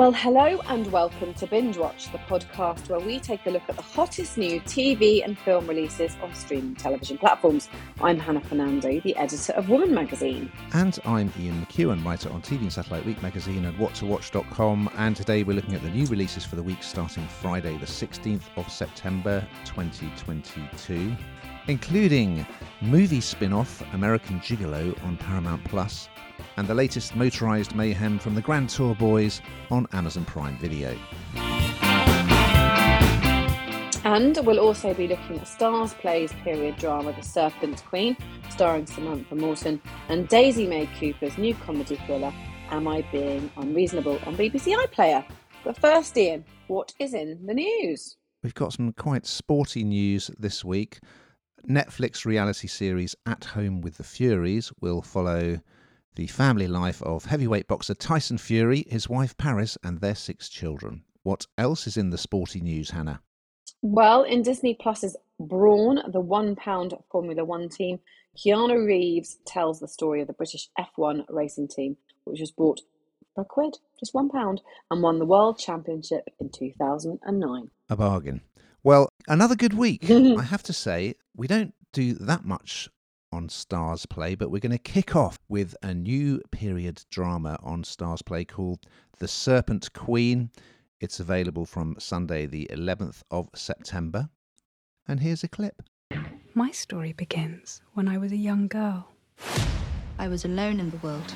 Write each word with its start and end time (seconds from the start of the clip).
Well, 0.00 0.12
hello 0.12 0.62
and 0.68 0.90
welcome 0.90 1.34
to 1.34 1.46
Binge 1.46 1.76
Watch, 1.76 2.10
the 2.10 2.16
podcast 2.16 2.88
where 2.88 3.00
we 3.00 3.20
take 3.20 3.44
a 3.44 3.50
look 3.50 3.64
at 3.68 3.76
the 3.76 3.82
hottest 3.82 4.38
new 4.38 4.58
TV 4.62 5.22
and 5.22 5.38
film 5.38 5.66
releases 5.66 6.16
on 6.22 6.34
streaming 6.34 6.74
television 6.74 7.18
platforms. 7.18 7.68
I'm 8.00 8.18
Hannah 8.18 8.40
Fernando, 8.40 8.98
the 9.00 9.14
editor 9.16 9.52
of 9.52 9.68
Woman 9.68 9.92
magazine. 9.92 10.50
And 10.72 10.98
I'm 11.04 11.30
Ian 11.38 11.66
McEwan, 11.66 12.02
writer 12.02 12.30
on 12.30 12.40
TV 12.40 12.62
and 12.62 12.72
Satellite 12.72 13.04
Week 13.04 13.20
magazine 13.20 13.66
and 13.66 13.76
whattowatch.com. 13.76 14.88
And 14.96 15.14
today 15.14 15.42
we're 15.42 15.52
looking 15.52 15.74
at 15.74 15.82
the 15.82 15.90
new 15.90 16.06
releases 16.06 16.46
for 16.46 16.56
the 16.56 16.62
week 16.62 16.82
starting 16.82 17.26
Friday, 17.26 17.76
the 17.76 17.84
16th 17.84 18.44
of 18.56 18.72
September 18.72 19.46
2022, 19.66 21.14
including 21.68 22.46
movie 22.80 23.20
spin 23.20 23.52
off 23.52 23.82
American 23.92 24.40
Gigolo 24.40 24.98
on 25.04 25.18
Paramount 25.18 25.62
Plus 25.64 26.08
and 26.60 26.68
the 26.68 26.74
latest 26.74 27.12
motorised 27.14 27.74
mayhem 27.74 28.18
from 28.18 28.34
the 28.34 28.42
Grand 28.42 28.68
Tour 28.68 28.94
Boys 28.94 29.40
on 29.70 29.86
Amazon 29.94 30.26
Prime 30.26 30.58
Video. 30.58 30.94
And 34.04 34.38
we'll 34.44 34.60
also 34.60 34.92
be 34.92 35.08
looking 35.08 35.38
at 35.38 35.46
Starz 35.46 35.98
Plays 35.98 36.34
period 36.44 36.76
drama 36.76 37.14
The 37.14 37.22
Serpent 37.22 37.82
Queen, 37.86 38.14
starring 38.50 38.84
Samantha 38.84 39.36
Morton, 39.36 39.80
and 40.10 40.28
Daisy 40.28 40.66
May 40.66 40.86
Cooper's 40.98 41.38
new 41.38 41.54
comedy 41.54 41.96
thriller 42.04 42.30
Am 42.68 42.86
I 42.86 43.06
Being 43.10 43.50
Unreasonable 43.56 44.18
on 44.26 44.36
BBC 44.36 44.76
iPlayer. 44.76 45.24
But 45.64 45.78
first, 45.78 46.14
Ian, 46.18 46.44
what 46.66 46.92
is 46.98 47.14
in 47.14 47.46
the 47.46 47.54
news? 47.54 48.18
We've 48.42 48.52
got 48.52 48.74
some 48.74 48.92
quite 48.92 49.24
sporty 49.24 49.82
news 49.82 50.30
this 50.38 50.62
week. 50.62 50.98
Netflix 51.66 52.26
reality 52.26 52.68
series 52.68 53.16
At 53.24 53.46
Home 53.46 53.80
with 53.80 53.96
the 53.96 54.04
Furies 54.04 54.70
will 54.82 55.00
follow 55.00 55.60
the 56.20 56.26
family 56.26 56.68
life 56.68 57.00
of 57.02 57.24
heavyweight 57.24 57.66
boxer 57.66 57.94
Tyson 57.94 58.36
Fury, 58.36 58.84
his 58.90 59.08
wife 59.08 59.34
Paris, 59.38 59.78
and 59.82 60.02
their 60.02 60.14
six 60.14 60.50
children. 60.50 61.02
What 61.22 61.46
else 61.56 61.86
is 61.86 61.96
in 61.96 62.10
the 62.10 62.18
sporty 62.18 62.60
news, 62.60 62.90
Hannah? 62.90 63.22
Well, 63.80 64.24
in 64.24 64.42
Disney 64.42 64.74
Plus's 64.74 65.16
Brawn, 65.38 66.00
the 66.12 66.20
one 66.20 66.56
pound 66.56 66.92
Formula 67.10 67.42
One 67.42 67.70
team, 67.70 68.00
Keanu 68.36 68.86
Reeves 68.86 69.38
tells 69.46 69.80
the 69.80 69.88
story 69.88 70.20
of 70.20 70.26
the 70.26 70.34
British 70.34 70.68
F1 70.78 71.24
racing 71.30 71.68
team, 71.68 71.96
which 72.24 72.40
was 72.40 72.50
bought 72.50 72.82
for 73.34 73.40
a 73.40 73.46
quid, 73.46 73.78
just 73.98 74.12
one 74.12 74.28
pound, 74.28 74.60
and 74.90 75.02
won 75.02 75.20
the 75.20 75.24
World 75.24 75.58
Championship 75.58 76.28
in 76.38 76.50
2009. 76.50 77.70
A 77.88 77.96
bargain. 77.96 78.42
Well, 78.82 79.08
another 79.26 79.56
good 79.56 79.72
week. 79.72 80.04
I 80.10 80.42
have 80.42 80.64
to 80.64 80.74
say, 80.74 81.14
we 81.34 81.46
don't 81.46 81.72
do 81.94 82.12
that 82.12 82.44
much 82.44 82.90
on 83.32 83.48
Starz 83.48 84.08
Play, 84.08 84.34
but 84.34 84.50
we're 84.50 84.58
going 84.58 84.72
to 84.72 84.78
kick 84.78 85.14
off 85.14 85.38
with 85.48 85.76
a 85.82 85.94
new 85.94 86.40
period 86.50 87.04
drama 87.10 87.58
on 87.62 87.82
Starz 87.82 88.24
Play 88.24 88.44
called 88.44 88.86
The 89.18 89.28
Serpent 89.28 89.92
Queen. 89.92 90.50
It's 91.00 91.20
available 91.20 91.64
from 91.64 91.96
Sunday, 91.98 92.46
the 92.46 92.68
11th 92.72 93.22
of 93.30 93.48
September. 93.54 94.28
And 95.06 95.20
here's 95.20 95.44
a 95.44 95.48
clip. 95.48 95.82
My 96.54 96.70
story 96.72 97.12
begins 97.12 97.80
when 97.94 98.08
I 98.08 98.18
was 98.18 98.32
a 98.32 98.36
young 98.36 98.66
girl. 98.66 99.08
I 100.18 100.28
was 100.28 100.44
alone 100.44 100.80
in 100.80 100.90
the 100.90 100.98
world. 100.98 101.34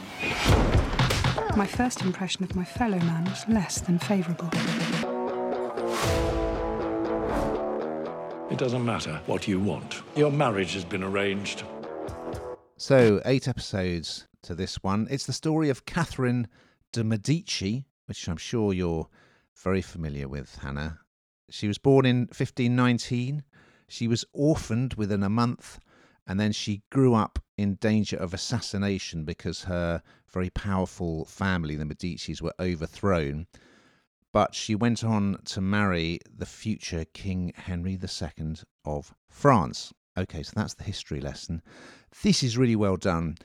My 1.57 1.67
first 1.67 2.03
impression 2.03 2.43
of 2.43 2.57
my 2.57 2.65
fellow 2.65 2.99
man 2.99 3.25
was 3.25 3.45
less 3.49 3.81
than 3.81 3.99
favourable. 3.99 4.51
It 8.51 8.59
doesn't 8.59 8.85
matter 8.85 9.21
what 9.27 9.49
you 9.49 9.61
want. 9.61 10.03
Your 10.17 10.31
marriage 10.31 10.75
has 10.75 10.85
been 10.85 11.03
arranged. 11.03 11.65
So, 12.87 13.23
eight 13.25 13.49
episodes 13.49 14.29
to 14.43 14.55
this 14.55 14.83
one. 14.83 15.09
It's 15.11 15.25
the 15.25 15.33
story 15.33 15.71
of 15.71 15.87
Catherine 15.87 16.49
de' 16.93 17.03
Medici, 17.03 17.87
which 18.05 18.29
I'm 18.29 18.37
sure 18.37 18.75
you're 18.75 19.09
very 19.57 19.81
familiar 19.81 20.29
with, 20.29 20.57
Hannah. 20.57 20.99
She 21.49 21.67
was 21.67 21.79
born 21.79 22.05
in 22.05 22.27
1519. 22.27 23.43
She 23.89 24.07
was 24.07 24.27
orphaned 24.35 24.93
within 24.99 25.23
a 25.23 25.31
month, 25.31 25.79
and 26.27 26.39
then 26.39 26.53
she 26.53 26.83
grew 26.91 27.15
up 27.15 27.39
in 27.57 27.77
danger 27.77 28.19
of 28.19 28.35
assassination 28.35 29.25
because 29.25 29.63
her 29.63 30.03
very 30.31 30.51
powerful 30.51 31.25
family, 31.25 31.77
the 31.77 31.87
Medicis, 31.87 32.43
were 32.43 32.53
overthrown. 32.61 33.47
But 34.31 34.55
she 34.55 34.75
went 34.75 35.03
on 35.03 35.39
to 35.47 35.63
marry 35.63 36.19
the 36.31 36.45
future 36.45 37.07
King 37.07 37.55
Henry 37.57 37.93
II 37.93 38.57
of 38.85 39.15
France. 39.31 39.95
Okay, 40.17 40.43
so 40.43 40.53
that's 40.55 40.75
the 40.75 40.85
history 40.85 41.21
lesson. 41.21 41.63
This 42.23 42.43
is 42.43 42.57
really 42.57 42.77
well 42.77 42.97
done. 42.97 43.37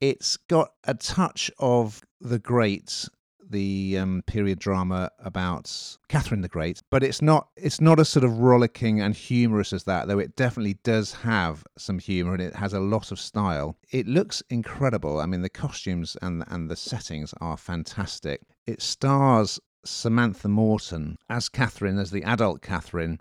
It's 0.00 0.36
got 0.36 0.72
a 0.84 0.94
touch 0.94 1.50
of 1.58 2.02
the 2.20 2.38
Great, 2.38 3.08
the 3.48 3.98
um, 3.98 4.22
period 4.26 4.58
drama 4.58 5.10
about 5.18 5.96
Catherine 6.08 6.40
the 6.40 6.48
Great, 6.48 6.82
but 6.90 7.02
it's 7.02 7.20
not. 7.20 7.48
It's 7.56 7.80
not 7.80 7.98
as 7.98 8.08
sort 8.08 8.24
of 8.24 8.38
rollicking 8.38 9.00
and 9.00 9.14
humorous 9.14 9.72
as 9.72 9.84
that, 9.84 10.06
though. 10.06 10.18
It 10.20 10.36
definitely 10.36 10.78
does 10.84 11.12
have 11.14 11.64
some 11.76 11.98
humor 11.98 12.34
and 12.34 12.42
it 12.42 12.54
has 12.54 12.72
a 12.72 12.80
lot 12.80 13.10
of 13.10 13.18
style. 13.18 13.76
It 13.90 14.06
looks 14.06 14.42
incredible. 14.50 15.20
I 15.20 15.26
mean, 15.26 15.42
the 15.42 15.48
costumes 15.48 16.16
and 16.22 16.44
and 16.48 16.70
the 16.70 16.76
settings 16.76 17.34
are 17.40 17.56
fantastic. 17.56 18.42
It 18.66 18.82
stars 18.82 19.58
Samantha 19.84 20.48
Morton 20.48 21.18
as 21.28 21.48
Catherine, 21.48 21.98
as 21.98 22.10
the 22.10 22.22
adult 22.22 22.62
Catherine 22.62 23.20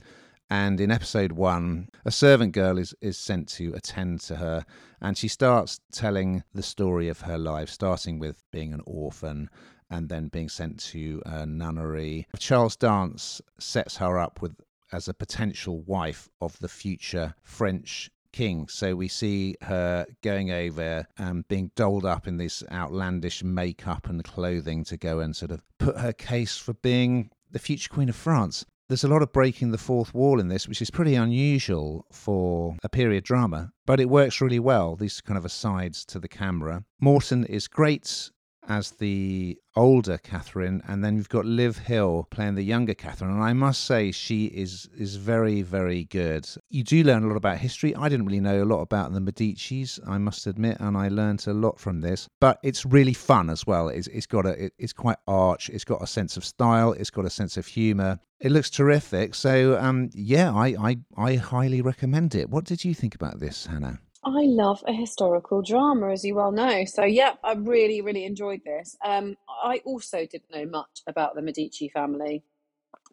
and 0.49 0.79
in 0.79 0.91
episode 0.91 1.31
one, 1.31 1.89
a 2.05 2.11
servant 2.11 2.53
girl 2.53 2.77
is, 2.77 2.93
is 3.01 3.17
sent 3.17 3.47
to 3.49 3.73
attend 3.73 4.21
to 4.21 4.35
her, 4.35 4.65
and 5.01 5.17
she 5.17 5.27
starts 5.27 5.79
telling 5.91 6.43
the 6.53 6.63
story 6.63 7.07
of 7.09 7.21
her 7.21 7.37
life, 7.37 7.69
starting 7.69 8.19
with 8.19 8.43
being 8.51 8.73
an 8.73 8.81
orphan 8.85 9.49
and 9.89 10.09
then 10.09 10.27
being 10.27 10.49
sent 10.49 10.79
to 10.79 11.21
a 11.25 11.45
nunnery. 11.45 12.27
Charles 12.37 12.75
Dance 12.75 13.41
sets 13.59 13.97
her 13.97 14.17
up 14.17 14.41
with 14.41 14.55
as 14.91 15.07
a 15.07 15.13
potential 15.13 15.81
wife 15.81 16.29
of 16.39 16.57
the 16.59 16.67
future 16.67 17.33
French 17.41 18.11
king. 18.31 18.67
So 18.67 18.95
we 18.95 19.07
see 19.07 19.55
her 19.61 20.05
going 20.21 20.51
over 20.51 21.07
and 21.17 21.47
being 21.47 21.71
dolled 21.75 22.05
up 22.05 22.27
in 22.27 22.37
this 22.37 22.63
outlandish 22.71 23.43
makeup 23.43 24.07
and 24.07 24.23
clothing 24.23 24.83
to 24.85 24.97
go 24.97 25.19
and 25.19 25.35
sort 25.35 25.51
of 25.51 25.63
put 25.79 25.97
her 25.97 26.13
case 26.13 26.57
for 26.57 26.73
being 26.73 27.31
the 27.51 27.59
future 27.59 27.89
Queen 27.89 28.09
of 28.09 28.15
France 28.15 28.65
there's 28.87 29.03
a 29.03 29.07
lot 29.07 29.21
of 29.21 29.31
breaking 29.31 29.71
the 29.71 29.77
fourth 29.77 30.13
wall 30.13 30.39
in 30.39 30.49
this, 30.49 30.67
which 30.67 30.81
is 30.81 30.91
pretty 30.91 31.15
unusual 31.15 32.05
for 32.11 32.75
a 32.83 32.89
period 32.89 33.23
drama, 33.23 33.71
but 33.85 33.99
it 33.99 34.09
works 34.09 34.41
really 34.41 34.59
well. 34.59 34.95
These 34.95 35.21
kind 35.21 35.37
of 35.37 35.45
asides 35.45 36.05
to 36.05 36.19
the 36.19 36.27
camera. 36.27 36.83
Morton 36.99 37.45
is 37.45 37.67
great 37.67 38.31
as 38.67 38.91
the 38.91 39.57
older 39.75 40.17
Catherine, 40.17 40.81
and 40.87 41.03
then 41.03 41.15
you've 41.15 41.29
got 41.29 41.45
Liv 41.45 41.77
Hill 41.79 42.27
playing 42.29 42.55
the 42.55 42.63
younger 42.63 42.93
Catherine. 42.93 43.31
And 43.31 43.43
I 43.43 43.53
must 43.53 43.85
say, 43.85 44.11
she 44.11 44.45
is 44.45 44.89
is 44.97 45.15
very, 45.15 45.61
very 45.61 46.05
good. 46.05 46.47
You 46.69 46.83
do 46.83 47.03
learn 47.03 47.23
a 47.23 47.27
lot 47.27 47.35
about 47.35 47.57
history. 47.57 47.95
I 47.95 48.09
didn't 48.09 48.25
really 48.25 48.39
know 48.39 48.63
a 48.63 48.65
lot 48.65 48.81
about 48.81 49.13
the 49.13 49.19
Medicis, 49.19 49.99
I 50.07 50.17
must 50.17 50.47
admit, 50.47 50.77
and 50.79 50.97
I 50.97 51.09
learned 51.09 51.45
a 51.47 51.53
lot 51.53 51.79
from 51.79 52.01
this. 52.01 52.27
But 52.39 52.59
it's 52.63 52.85
really 52.85 53.13
fun 53.13 53.49
as 53.49 53.65
well. 53.65 53.89
It's, 53.89 54.07
it's 54.07 54.27
got 54.27 54.45
a 54.45 54.65
it, 54.65 54.73
it's 54.77 54.93
quite 54.93 55.17
arch. 55.27 55.69
It's 55.69 55.85
got 55.85 56.01
a 56.01 56.07
sense 56.07 56.37
of 56.37 56.45
style. 56.45 56.93
It's 56.93 57.09
got 57.09 57.25
a 57.25 57.29
sense 57.29 57.57
of 57.57 57.65
humour. 57.67 58.19
It 58.39 58.51
looks 58.51 58.69
terrific. 58.69 59.35
So 59.35 59.79
um, 59.79 60.09
yeah, 60.13 60.53
I, 60.53 60.75
I 60.79 60.97
I 61.17 61.35
highly 61.35 61.81
recommend 61.81 62.35
it. 62.35 62.49
What 62.49 62.65
did 62.65 62.83
you 62.85 62.93
think 62.93 63.15
about 63.15 63.39
this, 63.39 63.65
Hannah? 63.65 63.99
I 64.25 64.43
love 64.45 64.83
a 64.87 64.93
historical 64.93 65.61
drama, 65.61 66.11
as 66.11 66.23
you 66.23 66.35
well 66.35 66.51
know. 66.51 66.85
So, 66.85 67.03
yeah, 67.03 67.33
I 67.43 67.53
really, 67.53 68.01
really 68.01 68.25
enjoyed 68.25 68.61
this. 68.65 68.95
Um, 69.03 69.35
I 69.63 69.81
also 69.85 70.19
didn't 70.19 70.51
know 70.51 70.65
much 70.65 71.01
about 71.07 71.35
the 71.35 71.41
Medici 71.41 71.89
family. 71.89 72.43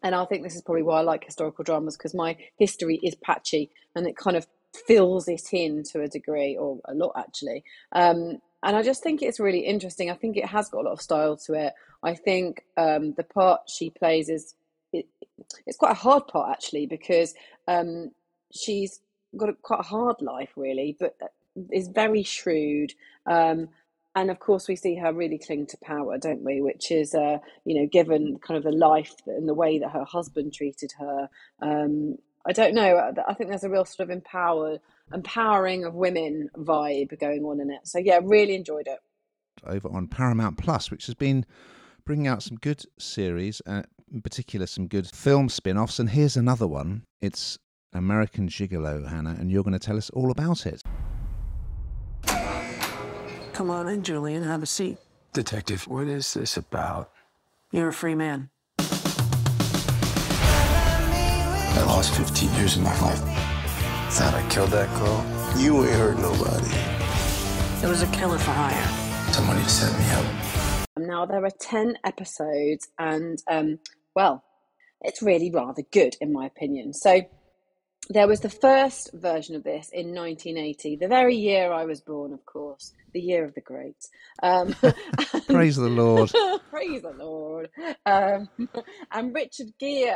And 0.03 0.15
I 0.15 0.25
think 0.25 0.43
this 0.43 0.55
is 0.55 0.61
probably 0.61 0.83
why 0.83 0.99
I 0.99 1.01
like 1.01 1.25
historical 1.25 1.63
dramas 1.63 1.97
because 1.97 2.15
my 2.15 2.37
history 2.57 2.99
is 3.03 3.15
patchy 3.15 3.71
and 3.95 4.07
it 4.07 4.15
kind 4.15 4.37
of 4.37 4.47
fills 4.87 5.27
it 5.27 5.43
in 5.51 5.83
to 5.91 6.01
a 6.01 6.07
degree, 6.07 6.57
or 6.57 6.79
a 6.85 6.93
lot 6.93 7.11
actually. 7.17 7.63
Um, 7.91 8.37
and 8.63 8.75
I 8.75 8.81
just 8.81 9.03
think 9.03 9.21
it's 9.21 9.39
really 9.39 9.59
interesting. 9.59 10.09
I 10.09 10.15
think 10.15 10.37
it 10.37 10.45
has 10.45 10.69
got 10.69 10.81
a 10.81 10.87
lot 10.87 10.93
of 10.93 11.01
style 11.01 11.35
to 11.45 11.53
it. 11.53 11.73
I 12.03 12.15
think 12.15 12.63
um, 12.77 13.13
the 13.17 13.23
part 13.23 13.61
she 13.67 13.89
plays 13.89 14.29
is 14.29 14.55
it, 14.93 15.07
it's 15.65 15.77
quite 15.77 15.91
a 15.91 15.95
hard 15.95 16.27
part 16.27 16.51
actually 16.51 16.85
because 16.85 17.33
um, 17.67 18.11
she's 18.53 19.01
got 19.37 19.49
a, 19.49 19.53
quite 19.53 19.79
a 19.81 19.83
hard 19.83 20.21
life, 20.21 20.51
really, 20.55 20.95
but 20.99 21.15
uh, 21.21 21.27
is 21.71 21.87
very 21.87 22.23
shrewd. 22.23 22.93
Um, 23.25 23.69
and 24.13 24.29
of 24.29 24.39
course, 24.39 24.67
we 24.67 24.75
see 24.75 24.95
her 24.95 25.13
really 25.13 25.37
cling 25.37 25.67
to 25.67 25.77
power, 25.77 26.17
don't 26.17 26.43
we? 26.43 26.61
Which 26.61 26.91
is, 26.91 27.15
uh, 27.15 27.37
you 27.63 27.79
know, 27.79 27.87
given 27.87 28.39
kind 28.45 28.57
of 28.57 28.63
the 28.63 28.71
life 28.71 29.15
and 29.25 29.47
the 29.47 29.53
way 29.53 29.79
that 29.79 29.91
her 29.91 30.03
husband 30.03 30.53
treated 30.53 30.91
her. 30.99 31.29
Um, 31.61 32.17
I 32.45 32.51
don't 32.51 32.73
know. 32.73 32.97
Uh, 32.97 33.13
I 33.27 33.33
think 33.33 33.49
there's 33.49 33.63
a 33.63 33.69
real 33.69 33.85
sort 33.85 34.09
of 34.09 34.13
empower, 34.13 34.79
empowering 35.13 35.85
of 35.85 35.93
women 35.93 36.49
vibe 36.57 37.17
going 37.19 37.43
on 37.45 37.61
in 37.61 37.69
it. 37.69 37.87
So 37.87 37.99
yeah, 37.99 38.19
really 38.23 38.55
enjoyed 38.55 38.87
it. 38.87 38.99
Over 39.65 39.89
on 39.89 40.07
Paramount 40.07 40.57
Plus, 40.57 40.89
which 40.89 41.05
has 41.05 41.15
been 41.15 41.45
bringing 42.03 42.27
out 42.27 42.43
some 42.43 42.57
good 42.57 42.83
series, 42.97 43.61
uh, 43.65 43.83
in 44.11 44.21
particular 44.21 44.65
some 44.65 44.87
good 44.87 45.07
film 45.07 45.49
spin-offs. 45.49 45.99
And 45.99 46.09
here's 46.09 46.35
another 46.35 46.67
one. 46.67 47.03
It's 47.21 47.59
American 47.93 48.47
Gigolo, 48.47 49.07
Hannah, 49.07 49.35
and 49.39 49.51
you're 49.51 49.63
going 49.63 49.77
to 49.77 49.79
tell 49.79 49.97
us 49.97 50.09
all 50.11 50.31
about 50.31 50.65
it. 50.65 50.81
Come 53.53 53.69
on 53.69 53.87
in, 53.89 54.01
Julian. 54.01 54.43
Have 54.43 54.63
a 54.63 54.65
seat. 54.65 54.97
Detective, 55.33 55.87
what 55.87 56.07
is 56.07 56.33
this 56.33 56.57
about? 56.57 57.11
You're 57.71 57.89
a 57.89 57.93
free 57.93 58.15
man. 58.15 58.49
I 61.73 61.83
lost 61.85 62.15
15 62.15 62.53
years 62.55 62.77
of 62.77 62.83
my 62.83 62.99
life. 63.01 63.19
Thought 64.13 64.33
I 64.33 64.45
killed 64.49 64.71
that 64.71 64.89
girl. 64.99 65.25
You 65.61 65.83
ain't 65.83 65.91
hurt 65.91 66.17
nobody. 66.17 66.69
There 67.81 67.89
was 67.89 68.01
a 68.03 68.07
killer 68.07 68.37
for 68.37 68.51
hire. 68.51 69.33
Somebody 69.33 69.61
set 69.63 69.97
me 69.97 70.05
up. 70.11 70.25
Now 70.97 71.25
there 71.25 71.43
are 71.45 71.51
10 71.59 71.97
episodes, 72.03 72.89
and 72.99 73.41
um, 73.49 73.79
well, 74.15 74.43
it's 75.01 75.21
really 75.21 75.49
rather 75.51 75.83
good 75.91 76.15
in 76.21 76.33
my 76.33 76.45
opinion. 76.45 76.93
So 76.93 77.21
there 78.09 78.27
was 78.27 78.41
the 78.41 78.49
first 78.49 79.11
version 79.13 79.55
of 79.55 79.63
this 79.63 79.89
in 79.93 80.13
1980, 80.13 80.97
the 80.97 81.07
very 81.07 81.35
year 81.35 81.71
I 81.71 81.85
was 81.85 82.01
born, 82.01 82.33
of 82.33 82.45
course, 82.45 82.93
the 83.13 83.21
year 83.21 83.45
of 83.45 83.53
the 83.53 83.61
great. 83.61 84.07
Um, 84.41 84.75
Praise 85.47 85.75
the 85.77 85.89
Lord. 85.89 86.31
praise 86.69 87.01
the 87.03 87.13
Lord. 87.17 87.69
Um, 88.05 88.49
and 89.11 89.33
Richard 89.33 89.73
Gere, 89.79 90.15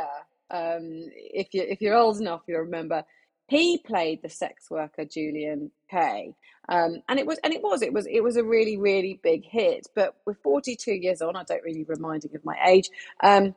um, 0.50 1.08
if 1.14 1.48
you 1.52 1.62
if 1.62 1.80
you're 1.80 1.96
old 1.96 2.20
enough, 2.20 2.42
you'll 2.46 2.60
remember 2.60 3.04
he 3.48 3.78
played 3.78 4.22
the 4.22 4.28
sex 4.28 4.70
worker 4.70 5.04
Julian 5.04 5.70
Kay, 5.90 6.34
um, 6.68 7.02
and 7.08 7.18
it 7.18 7.26
was 7.26 7.38
and 7.44 7.52
it 7.52 7.62
was 7.62 7.82
it 7.82 7.92
was 7.92 8.06
it 8.06 8.22
was 8.22 8.36
a 8.36 8.44
really 8.44 8.76
really 8.76 9.20
big 9.22 9.44
hit. 9.44 9.86
But 9.94 10.16
we're 10.26 10.34
42 10.34 10.92
years 10.92 11.22
on. 11.22 11.36
I 11.36 11.44
don't 11.44 11.62
really 11.64 11.84
reminding 11.84 12.34
of 12.34 12.44
my 12.44 12.56
age, 12.66 12.90
um, 13.22 13.54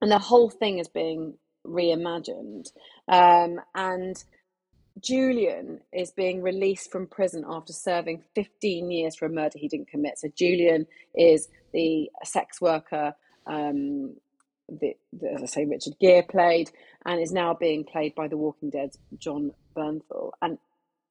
and 0.00 0.10
the 0.10 0.18
whole 0.18 0.50
thing 0.50 0.78
is 0.78 0.88
being 0.88 1.34
reimagined. 1.66 2.68
Um, 3.08 3.60
and 3.74 4.22
Julian 5.00 5.80
is 5.92 6.10
being 6.10 6.42
released 6.42 6.90
from 6.90 7.06
prison 7.06 7.44
after 7.46 7.72
serving 7.72 8.22
15 8.34 8.90
years 8.90 9.16
for 9.16 9.26
a 9.26 9.30
murder 9.30 9.58
he 9.58 9.68
didn't 9.68 9.88
commit. 9.88 10.18
So 10.18 10.28
Julian 10.36 10.86
is 11.14 11.48
the 11.72 12.10
sex 12.24 12.60
worker. 12.60 13.14
Um, 13.46 14.16
the, 14.68 14.94
the, 15.12 15.32
as 15.34 15.42
I 15.42 15.46
say, 15.46 15.64
Richard 15.64 15.94
Gere 16.00 16.22
played, 16.22 16.70
and 17.04 17.20
is 17.20 17.32
now 17.32 17.54
being 17.54 17.84
played 17.84 18.14
by 18.14 18.26
The 18.26 18.36
Walking 18.36 18.70
Dead's 18.70 18.98
Jon 19.18 19.52
Bernthal. 19.76 20.32
And 20.42 20.58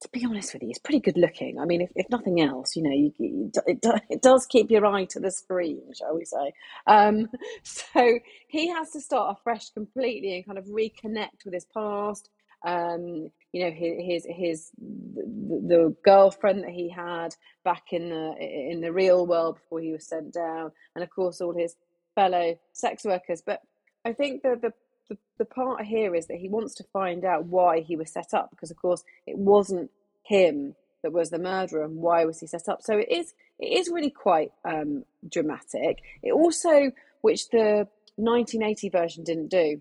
to 0.02 0.08
be 0.12 0.24
honest 0.26 0.52
with 0.52 0.62
you, 0.62 0.68
he's 0.68 0.78
pretty 0.78 1.00
good 1.00 1.16
looking. 1.16 1.58
I 1.58 1.64
mean, 1.64 1.80
if, 1.80 1.90
if 1.94 2.06
nothing 2.10 2.40
else, 2.40 2.76
you 2.76 2.82
know, 2.82 2.90
you, 2.90 3.12
you, 3.18 3.50
it, 3.66 3.84
it 4.10 4.22
does 4.22 4.46
keep 4.46 4.70
your 4.70 4.84
eye 4.84 5.06
to 5.06 5.20
the 5.20 5.30
screen, 5.30 5.82
shall 5.94 6.14
we 6.14 6.24
say. 6.24 6.52
Um, 6.86 7.28
so 7.62 8.18
he 8.48 8.68
has 8.68 8.90
to 8.90 9.00
start 9.00 9.38
afresh 9.38 9.70
completely 9.70 10.36
and 10.36 10.46
kind 10.46 10.58
of 10.58 10.66
reconnect 10.66 11.44
with 11.44 11.54
his 11.54 11.66
past. 11.72 12.28
Um, 12.64 13.30
you 13.52 13.64
know, 13.64 13.70
his 13.70 13.94
his, 14.04 14.26
his 14.28 14.70
the, 14.78 15.62
the 15.66 15.96
girlfriend 16.04 16.64
that 16.64 16.70
he 16.70 16.90
had 16.90 17.34
back 17.64 17.92
in 17.92 18.10
the 18.10 18.34
in 18.40 18.80
the 18.80 18.92
real 18.92 19.26
world 19.26 19.56
before 19.56 19.80
he 19.80 19.92
was 19.92 20.06
sent 20.06 20.32
down, 20.32 20.72
and 20.94 21.04
of 21.04 21.10
course 21.10 21.40
all 21.40 21.54
his 21.54 21.76
fellow 22.14 22.58
sex 22.72 23.04
workers. 23.04 23.42
But 23.44 23.60
I 24.04 24.12
think 24.12 24.42
the, 24.42 24.58
the 24.60 24.72
the, 25.08 25.18
the 25.38 25.44
part 25.44 25.84
here 25.84 26.14
is 26.14 26.26
that 26.26 26.38
he 26.38 26.48
wants 26.48 26.74
to 26.76 26.84
find 26.92 27.24
out 27.24 27.46
why 27.46 27.80
he 27.80 27.96
was 27.96 28.10
set 28.10 28.34
up 28.34 28.50
because 28.50 28.70
of 28.70 28.76
course 28.76 29.04
it 29.26 29.36
wasn't 29.36 29.90
him 30.22 30.74
that 31.02 31.12
was 31.12 31.30
the 31.30 31.38
murderer 31.38 31.84
and 31.84 31.96
why 31.96 32.24
was 32.24 32.40
he 32.40 32.46
set 32.46 32.68
up? 32.68 32.82
So 32.82 32.98
it 32.98 33.08
is 33.10 33.34
it 33.58 33.78
is 33.78 33.88
really 33.88 34.10
quite 34.10 34.52
um, 34.64 35.04
dramatic. 35.28 36.02
It 36.22 36.32
also 36.32 36.90
which 37.20 37.48
the 37.50 37.88
1980 38.16 38.88
version 38.88 39.24
didn't 39.24 39.48
do 39.48 39.80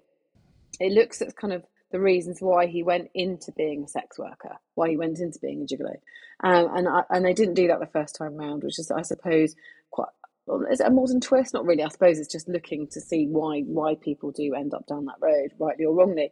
it 0.79 0.91
looks 0.91 1.21
at 1.21 1.35
kind 1.35 1.53
of 1.53 1.63
the 1.91 1.99
reasons 1.99 2.41
why 2.41 2.67
he 2.67 2.83
went 2.83 3.09
into 3.13 3.51
being 3.53 3.83
a 3.83 3.87
sex 3.87 4.19
worker 4.19 4.57
why 4.73 4.89
he 4.89 4.97
went 4.97 5.19
into 5.19 5.39
being 5.39 5.61
a 5.61 5.65
gigolo. 5.65 5.95
Um, 6.43 6.75
and 6.75 6.87
I, 6.87 7.03
and 7.09 7.23
they 7.23 7.33
didn't 7.33 7.53
do 7.53 7.67
that 7.67 7.79
the 7.79 7.85
first 7.85 8.15
time 8.15 8.35
round 8.35 8.63
which 8.63 8.77
is 8.77 8.91
i 8.91 9.03
suppose 9.03 9.55
quite 9.89 10.09
is 10.71 10.79
it 10.79 10.87
a 10.87 10.91
modern 10.91 11.21
twist? 11.21 11.53
Not 11.53 11.65
really. 11.65 11.83
I 11.83 11.89
suppose 11.89 12.19
it's 12.19 12.31
just 12.31 12.47
looking 12.47 12.87
to 12.87 13.01
see 13.01 13.27
why 13.27 13.61
why 13.61 13.95
people 13.95 14.31
do 14.31 14.53
end 14.53 14.73
up 14.73 14.87
down 14.87 15.05
that 15.05 15.15
road, 15.21 15.51
rightly 15.59 15.85
or 15.85 15.93
wrongly. 15.95 16.31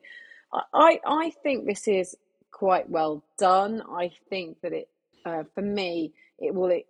I 0.74 1.00
I 1.06 1.32
think 1.44 1.66
this 1.66 1.88
is 1.88 2.16
quite 2.52 2.90
well 2.90 3.24
done. 3.38 3.82
I 3.90 4.12
think 4.30 4.62
that 4.62 4.74
it, 4.74 4.90
uh, 5.26 5.44
for 5.56 5.62
me, 5.62 6.14
it 6.40 6.54
will. 6.54 6.70
It, 6.70 6.86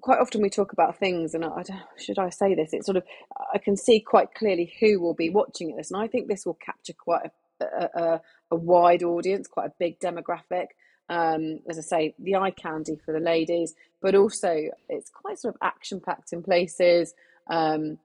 quite 0.00 0.20
often 0.20 0.42
we 0.42 0.50
talk 0.50 0.72
about 0.72 0.98
things, 0.98 1.34
and 1.34 1.44
I, 1.44 1.48
I 1.48 1.64
should 1.98 2.18
I 2.18 2.30
say 2.30 2.54
this? 2.54 2.72
It's 2.72 2.86
sort 2.86 2.96
of 2.96 3.04
I 3.52 3.58
can 3.58 3.76
see 3.76 4.00
quite 4.00 4.34
clearly 4.34 4.72
who 4.80 5.00
will 5.00 5.14
be 5.14 5.30
watching 5.30 5.76
this, 5.76 5.90
and 5.90 6.00
I 6.00 6.06
think 6.06 6.28
this 6.28 6.46
will 6.46 6.58
capture 6.64 6.92
quite 6.92 7.26
a, 7.60 7.64
a, 7.64 8.02
a, 8.02 8.20
a 8.52 8.56
wide 8.56 9.02
audience, 9.02 9.48
quite 9.48 9.66
a 9.66 9.74
big 9.78 9.98
demographic. 10.00 10.68
Um, 11.10 11.58
as 11.68 11.76
I 11.76 11.82
say, 11.82 12.14
the 12.18 12.36
eye 12.36 12.52
candy 12.52 12.96
for 13.04 13.12
the 13.12 13.20
ladies, 13.20 13.74
but 14.00 14.14
also 14.14 14.68
it's 14.88 15.10
quite 15.10 15.38
sort 15.38 15.54
of 15.54 15.58
action 15.60 16.00
packed 16.00 16.32
in 16.32 16.42
places. 16.42 17.14
Um, 17.48 17.98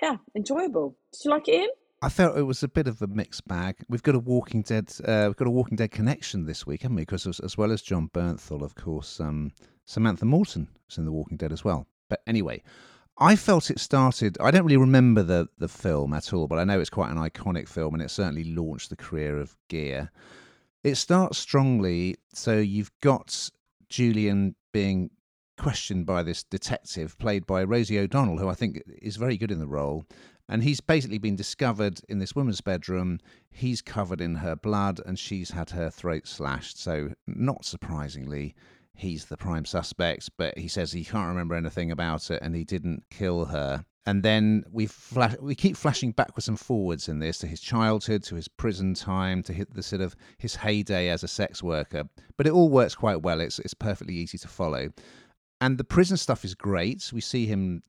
yeah, 0.00 0.16
enjoyable. 0.34 0.96
Did 1.12 1.24
you 1.24 1.30
like 1.32 1.48
it, 1.48 1.54
Ian? 1.54 1.70
I 2.02 2.08
felt 2.08 2.38
it 2.38 2.42
was 2.42 2.62
a 2.62 2.68
bit 2.68 2.86
of 2.86 3.02
a 3.02 3.06
mixed 3.06 3.48
bag. 3.48 3.76
We've 3.88 4.02
got 4.02 4.14
a 4.14 4.20
Walking 4.20 4.62
Dead, 4.62 4.92
uh, 5.04 5.24
we've 5.26 5.36
got 5.36 5.48
a 5.48 5.50
Walking 5.50 5.76
Dead 5.76 5.90
connection 5.90 6.44
this 6.44 6.66
week, 6.66 6.82
haven't 6.82 6.96
we? 6.96 7.02
Because 7.02 7.26
as, 7.26 7.40
as 7.40 7.58
well 7.58 7.72
as 7.72 7.82
Jon 7.82 8.08
Bernthal, 8.14 8.62
of 8.62 8.74
course, 8.76 9.18
um, 9.18 9.50
Samantha 9.86 10.26
Morton 10.26 10.68
was 10.88 10.98
in 10.98 11.06
the 11.06 11.12
Walking 11.12 11.36
Dead 11.38 11.52
as 11.52 11.64
well. 11.64 11.86
But 12.08 12.20
anyway, 12.26 12.62
I 13.18 13.34
felt 13.34 13.70
it 13.70 13.80
started. 13.80 14.36
I 14.40 14.50
don't 14.50 14.64
really 14.64 14.76
remember 14.76 15.22
the 15.22 15.48
the 15.58 15.68
film 15.68 16.12
at 16.12 16.32
all, 16.32 16.46
but 16.46 16.58
I 16.58 16.64
know 16.64 16.78
it's 16.78 16.90
quite 16.90 17.10
an 17.10 17.16
iconic 17.16 17.68
film, 17.68 17.94
and 17.94 18.02
it 18.02 18.10
certainly 18.10 18.44
launched 18.44 18.90
the 18.90 18.96
career 18.96 19.38
of 19.38 19.56
Gere. 19.68 20.10
It 20.86 20.96
starts 20.96 21.36
strongly, 21.36 22.14
so 22.32 22.58
you've 22.58 22.92
got 23.00 23.50
Julian 23.88 24.54
being 24.72 25.10
questioned 25.58 26.06
by 26.06 26.22
this 26.22 26.44
detective 26.44 27.18
played 27.18 27.44
by 27.44 27.64
Rosie 27.64 27.98
O'Donnell, 27.98 28.38
who 28.38 28.48
I 28.48 28.54
think 28.54 28.80
is 29.02 29.16
very 29.16 29.36
good 29.36 29.50
in 29.50 29.58
the 29.58 29.66
role. 29.66 30.04
And 30.48 30.62
he's 30.62 30.80
basically 30.80 31.18
been 31.18 31.34
discovered 31.34 32.02
in 32.08 32.20
this 32.20 32.36
woman's 32.36 32.60
bedroom. 32.60 33.18
He's 33.50 33.82
covered 33.82 34.20
in 34.20 34.36
her 34.36 34.54
blood 34.54 35.00
and 35.04 35.18
she's 35.18 35.50
had 35.50 35.70
her 35.70 35.90
throat 35.90 36.28
slashed. 36.28 36.78
So, 36.78 37.14
not 37.26 37.64
surprisingly, 37.64 38.54
he's 38.94 39.24
the 39.24 39.36
prime 39.36 39.64
suspect. 39.64 40.30
But 40.36 40.56
he 40.56 40.68
says 40.68 40.92
he 40.92 41.04
can't 41.04 41.26
remember 41.26 41.56
anything 41.56 41.90
about 41.90 42.30
it 42.30 42.40
and 42.42 42.54
he 42.54 42.62
didn't 42.62 43.10
kill 43.10 43.46
her. 43.46 43.84
And 44.06 44.22
then 44.22 44.64
we 44.70 44.86
flash, 44.86 45.36
we 45.40 45.56
keep 45.56 45.76
flashing 45.76 46.12
backwards 46.12 46.46
and 46.46 46.58
forwards 46.58 47.08
in 47.08 47.18
this 47.18 47.38
to 47.38 47.46
his 47.48 47.60
childhood, 47.60 48.22
to 48.24 48.36
his 48.36 48.46
prison 48.46 48.94
time, 48.94 49.42
to 49.42 49.52
hit 49.52 49.74
the 49.74 49.82
sort 49.82 50.00
of 50.00 50.14
his 50.38 50.54
heyday 50.56 51.08
as 51.08 51.24
a 51.24 51.28
sex 51.28 51.62
worker. 51.62 52.04
But 52.36 52.46
it 52.46 52.52
all 52.52 52.68
works 52.68 52.94
quite 52.94 53.22
well. 53.22 53.40
It's 53.40 53.58
it's 53.58 53.74
perfectly 53.74 54.14
easy 54.14 54.38
to 54.38 54.48
follow. 54.48 54.90
And 55.60 55.78
the 55.78 55.84
prison 55.84 56.18
stuff 56.18 56.44
is 56.44 56.54
great. 56.54 57.10
We 57.12 57.20
see 57.20 57.46
him 57.46 57.82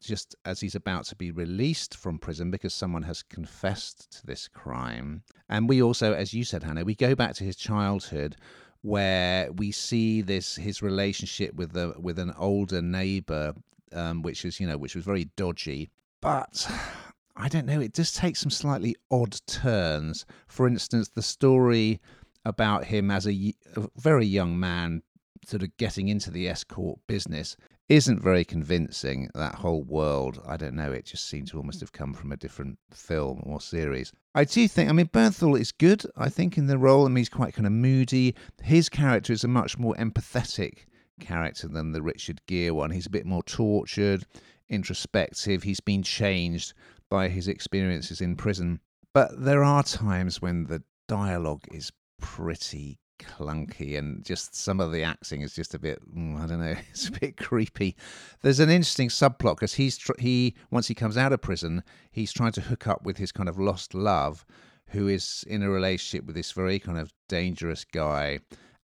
just 0.00 0.36
as 0.44 0.60
he's 0.60 0.74
about 0.74 1.06
to 1.06 1.16
be 1.16 1.30
released 1.30 1.96
from 1.96 2.18
prison 2.18 2.50
because 2.50 2.74
someone 2.74 3.02
has 3.04 3.22
confessed 3.22 4.18
to 4.18 4.26
this 4.26 4.48
crime. 4.48 5.22
And 5.48 5.68
we 5.68 5.82
also, 5.82 6.12
as 6.12 6.34
you 6.34 6.44
said, 6.44 6.62
Hannah, 6.62 6.84
we 6.84 6.94
go 6.94 7.14
back 7.14 7.34
to 7.36 7.44
his 7.44 7.56
childhood 7.56 8.36
where 8.82 9.50
we 9.52 9.72
see 9.72 10.20
this 10.20 10.54
his 10.54 10.82
relationship 10.82 11.54
with 11.54 11.72
the 11.72 11.94
with 11.98 12.18
an 12.18 12.32
older 12.38 12.82
neighbor, 12.82 13.54
um, 13.92 14.22
which 14.22 14.44
is 14.44 14.60
you 14.60 14.66
know 14.66 14.76
which 14.76 14.94
was 14.94 15.04
very 15.04 15.24
dodgy. 15.36 15.90
But 16.20 16.70
I 17.36 17.48
don't 17.48 17.66
know. 17.66 17.80
It 17.80 17.92
does 17.92 18.12
take 18.12 18.36
some 18.36 18.50
slightly 18.50 18.96
odd 19.10 19.38
turns. 19.46 20.24
For 20.48 20.66
instance, 20.66 21.08
the 21.08 21.22
story 21.22 22.00
about 22.44 22.84
him 22.84 23.10
as 23.10 23.26
a, 23.26 23.54
a 23.76 23.88
very 23.98 24.24
young 24.24 24.58
man 24.58 25.02
sort 25.44 25.62
of 25.62 25.76
getting 25.76 26.08
into 26.08 26.30
the 26.30 26.48
escort 26.48 26.98
business 27.06 27.56
isn't 27.88 28.20
very 28.20 28.44
convincing. 28.44 29.30
That 29.34 29.54
whole 29.54 29.82
world, 29.82 30.40
I 30.46 30.56
don't 30.56 30.74
know, 30.74 30.90
it 30.92 31.04
just 31.04 31.28
seems 31.28 31.50
to 31.50 31.58
almost 31.58 31.80
have 31.80 31.92
come 31.92 32.14
from 32.14 32.32
a 32.32 32.36
different 32.36 32.78
film 32.90 33.42
or 33.44 33.60
series. 33.60 34.12
I 34.34 34.44
do 34.44 34.66
think, 34.66 34.90
I 34.90 34.92
mean, 34.92 35.06
Bernthal 35.06 35.58
is 35.58 35.72
good, 35.72 36.04
I 36.16 36.28
think, 36.28 36.58
in 36.58 36.66
the 36.66 36.78
role. 36.78 37.04
I 37.04 37.08
mean, 37.08 37.18
he's 37.18 37.28
quite 37.28 37.54
kind 37.54 37.66
of 37.66 37.72
moody. 37.72 38.34
His 38.62 38.88
character 38.88 39.32
is 39.32 39.44
a 39.44 39.48
much 39.48 39.78
more 39.78 39.94
empathetic 39.94 40.86
character 41.20 41.68
than 41.68 41.92
the 41.92 42.02
Richard 42.02 42.40
Gere 42.46 42.70
one. 42.70 42.90
He's 42.90 43.06
a 43.06 43.10
bit 43.10 43.26
more 43.26 43.42
tortured, 43.42 44.24
introspective. 44.68 45.62
He's 45.62 45.80
been 45.80 46.02
changed 46.02 46.74
by 47.08 47.28
his 47.28 47.48
experiences 47.48 48.20
in 48.20 48.36
prison. 48.36 48.80
But 49.12 49.30
there 49.38 49.64
are 49.64 49.82
times 49.82 50.42
when 50.42 50.64
the 50.64 50.82
dialogue 51.08 51.64
is 51.72 51.92
pretty 52.20 52.98
clunky 53.18 53.96
and 53.96 54.24
just 54.24 54.54
some 54.54 54.80
of 54.80 54.92
the 54.92 55.02
acting 55.02 55.40
is 55.40 55.54
just 55.54 55.74
a 55.74 55.78
bit 55.78 55.98
mm, 56.14 56.38
i 56.38 56.46
don't 56.46 56.60
know 56.60 56.74
it's 56.90 57.08
a 57.08 57.12
bit 57.12 57.36
creepy 57.38 57.96
there's 58.42 58.60
an 58.60 58.68
interesting 58.68 59.08
subplot 59.08 59.56
because 59.56 59.74
he's 59.74 59.96
tr- 59.96 60.12
he 60.18 60.54
once 60.70 60.88
he 60.88 60.94
comes 60.94 61.16
out 61.16 61.32
of 61.32 61.40
prison 61.40 61.82
he's 62.10 62.32
trying 62.32 62.52
to 62.52 62.60
hook 62.60 62.86
up 62.86 63.04
with 63.04 63.16
his 63.16 63.32
kind 63.32 63.48
of 63.48 63.58
lost 63.58 63.94
love 63.94 64.44
who 64.88 65.08
is 65.08 65.44
in 65.48 65.62
a 65.62 65.70
relationship 65.70 66.26
with 66.26 66.36
this 66.36 66.52
very 66.52 66.78
kind 66.78 66.98
of 66.98 67.12
dangerous 67.28 67.84
guy 67.84 68.38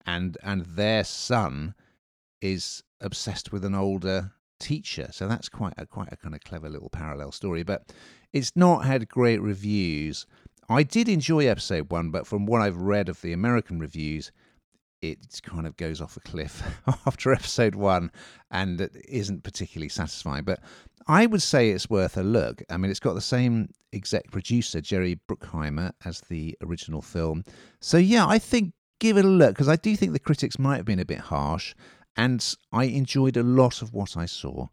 and 0.05 0.37
and 0.43 0.65
their 0.65 1.03
son 1.03 1.75
is 2.41 2.83
obsessed 2.99 3.51
with 3.51 3.63
an 3.65 3.75
older 3.75 4.31
teacher 4.59 5.09
so 5.11 5.27
that's 5.27 5.49
quite 5.49 5.73
a 5.77 5.85
quite 5.87 6.11
a 6.11 6.17
kind 6.17 6.35
of 6.35 6.41
clever 6.41 6.69
little 6.69 6.89
parallel 6.89 7.31
story 7.31 7.63
but 7.63 7.91
it's 8.31 8.51
not 8.55 8.85
had 8.85 9.09
great 9.09 9.41
reviews 9.41 10.27
I 10.71 10.83
did 10.83 11.09
enjoy 11.09 11.47
episode 11.47 11.91
one, 11.91 12.11
but 12.11 12.25
from 12.25 12.45
what 12.45 12.61
I've 12.61 12.77
read 12.77 13.09
of 13.09 13.21
the 13.21 13.33
American 13.33 13.79
reviews, 13.79 14.31
it 15.01 15.41
kind 15.43 15.67
of 15.67 15.75
goes 15.75 15.99
off 15.99 16.15
a 16.15 16.21
cliff 16.21 16.63
after 17.05 17.33
episode 17.33 17.75
one 17.75 18.11
and 18.51 18.79
it 18.79 18.95
isn't 19.09 19.43
particularly 19.43 19.89
satisfying. 19.89 20.45
But 20.45 20.61
I 21.07 21.25
would 21.25 21.41
say 21.41 21.71
it's 21.71 21.89
worth 21.89 22.15
a 22.15 22.23
look. 22.23 22.63
I 22.69 22.77
mean, 22.77 22.89
it's 22.89 23.01
got 23.01 23.15
the 23.15 23.21
same 23.21 23.69
exec 23.91 24.31
producer, 24.31 24.79
Jerry 24.79 25.19
Bruckheimer, 25.27 25.91
as 26.05 26.21
the 26.21 26.55
original 26.61 27.01
film. 27.01 27.43
So, 27.81 27.97
yeah, 27.97 28.25
I 28.25 28.39
think 28.39 28.73
give 28.99 29.17
it 29.17 29.25
a 29.25 29.29
look 29.29 29.55
because 29.55 29.67
I 29.67 29.75
do 29.75 29.95
think 29.97 30.13
the 30.13 30.19
critics 30.19 30.59
might 30.59 30.77
have 30.77 30.85
been 30.85 30.99
a 30.99 31.05
bit 31.05 31.19
harsh 31.19 31.73
and 32.17 32.55
I 32.71 32.85
enjoyed 32.85 33.37
a 33.37 33.43
lot 33.43 33.81
of 33.81 33.93
what 33.93 34.17
I 34.17 34.25
saw. 34.25 34.67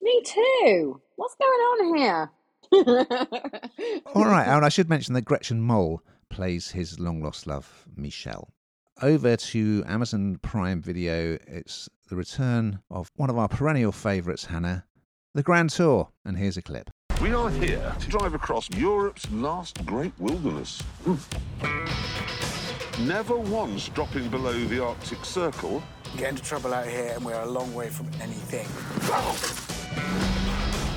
Me 0.00 0.22
too. 0.24 1.00
What's 1.16 1.36
going 1.36 1.50
on 1.50 1.96
here? 1.96 2.30
All 4.14 4.24
right, 4.24 4.46
and 4.46 4.64
I 4.64 4.68
should 4.68 4.88
mention 4.88 5.14
that 5.14 5.24
Gretchen 5.24 5.60
Mol 5.60 6.02
plays 6.28 6.70
his 6.70 6.98
long 6.98 7.22
lost 7.22 7.46
love, 7.46 7.86
Michelle. 7.96 8.52
Over 9.02 9.36
to 9.36 9.84
Amazon 9.86 10.38
Prime 10.42 10.80
Video, 10.82 11.38
it's 11.46 11.88
the 12.08 12.16
return 12.16 12.80
of 12.90 13.10
one 13.16 13.30
of 13.30 13.38
our 13.38 13.48
perennial 13.48 13.92
favourites, 13.92 14.46
Hannah, 14.46 14.84
the 15.34 15.42
Grand 15.42 15.70
Tour. 15.70 16.08
And 16.24 16.36
here's 16.38 16.56
a 16.56 16.62
clip. 16.62 16.90
We 17.20 17.32
are 17.32 17.50
here 17.50 17.94
to 17.98 18.08
drive 18.08 18.34
across 18.34 18.68
Europe's 18.70 19.30
last 19.32 19.84
great 19.86 20.12
wilderness. 20.18 20.80
Hmm. 21.04 21.16
Never 23.06 23.36
once 23.36 23.88
dropping 23.90 24.28
below 24.28 24.52
the 24.64 24.82
Arctic 24.82 25.24
Circle. 25.24 25.82
Get 26.16 26.30
into 26.30 26.42
trouble 26.42 26.72
out 26.72 26.86
here, 26.86 27.12
and 27.14 27.24
we're 27.24 27.40
a 27.40 27.46
long 27.46 27.74
way 27.74 27.88
from 27.90 28.06
anything. 28.22 28.66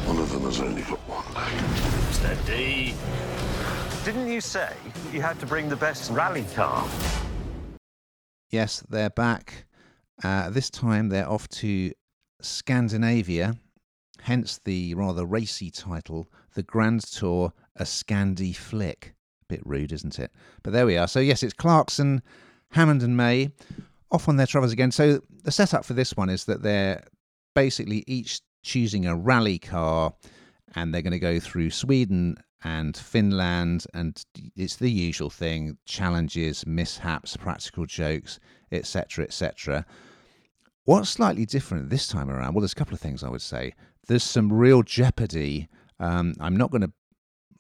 One 0.08 0.18
of 0.18 0.32
them 0.32 0.44
has 0.44 0.62
only 0.62 0.82
got 0.84 1.00
one 1.00 1.34
leg. 1.34 2.14
Steady. 2.14 2.96
Didn't 4.06 4.32
you 4.32 4.40
say 4.40 4.74
you 5.12 5.22
had 5.22 5.40
to 5.42 5.46
bring 5.46 5.68
the 5.68 5.76
best 5.76 6.10
rally 6.12 6.46
car? 6.56 6.88
Yes, 8.50 8.82
they're 8.90 9.10
back. 9.10 9.66
Uh, 10.24 10.50
this 10.50 10.70
time 10.70 11.10
they're 11.10 11.30
off 11.30 11.48
to 11.50 11.92
Scandinavia, 12.42 13.56
hence 14.22 14.60
the 14.64 14.94
rather 14.96 15.26
racy 15.26 15.70
title, 15.70 16.32
The 16.56 16.64
Grand 16.64 17.02
Tour, 17.02 17.54
a 17.76 17.84
Scandi 17.84 18.56
Flick. 18.56 19.16
A 19.42 19.46
Bit 19.48 19.62
rude, 19.66 19.92
isn't 19.92 20.18
it? 20.18 20.32
But 20.64 20.74
there 20.74 20.86
we 20.86 20.98
are. 20.98 21.08
So, 21.08 21.20
yes, 21.20 21.44
it's 21.44 21.54
Clarkson, 21.54 22.22
Hammond, 22.72 23.04
and 23.04 23.18
May 23.18 23.52
off 24.12 24.28
on 24.28 24.38
their 24.38 24.48
travels 24.48 24.72
again. 24.72 24.92
So, 24.92 25.22
the 25.44 25.52
setup 25.52 25.86
for 25.86 25.94
this 25.94 26.16
one 26.16 26.30
is 26.30 26.46
that 26.46 26.64
they're 26.64 27.04
basically 27.56 28.04
each 28.08 28.42
choosing 28.64 29.06
a 29.06 29.16
rally 29.16 29.60
car 29.60 30.14
and 30.76 30.94
they're 30.94 31.02
going 31.02 31.12
to 31.12 31.20
go 31.20 31.40
through 31.40 31.72
Sweden 31.72 32.38
and 32.64 32.96
Finland, 32.98 33.86
and 33.94 34.24
it's 34.56 34.76
the 34.76 34.92
usual 34.92 35.30
thing 35.30 35.78
challenges, 35.86 36.66
mishaps, 36.68 37.38
practical 37.38 37.86
jokes, 37.86 38.40
etc. 38.72 39.26
etc. 39.26 39.86
What's 40.84 41.10
slightly 41.10 41.46
different 41.46 41.90
this 41.90 42.08
time 42.08 42.30
around? 42.30 42.54
Well, 42.54 42.62
there's 42.62 42.74
a 42.74 42.76
couple 42.76 42.94
of 42.94 43.00
things 43.00 43.24
I 43.24 43.30
would 43.30 43.42
say. 43.42 43.74
There's 44.08 44.24
some 44.24 44.52
real 44.52 44.84
jeopardy. 44.84 45.70
Um, 46.00 46.34
I'm 46.40 46.58
not 46.58 46.72
going 46.72 46.82
to 46.82 46.92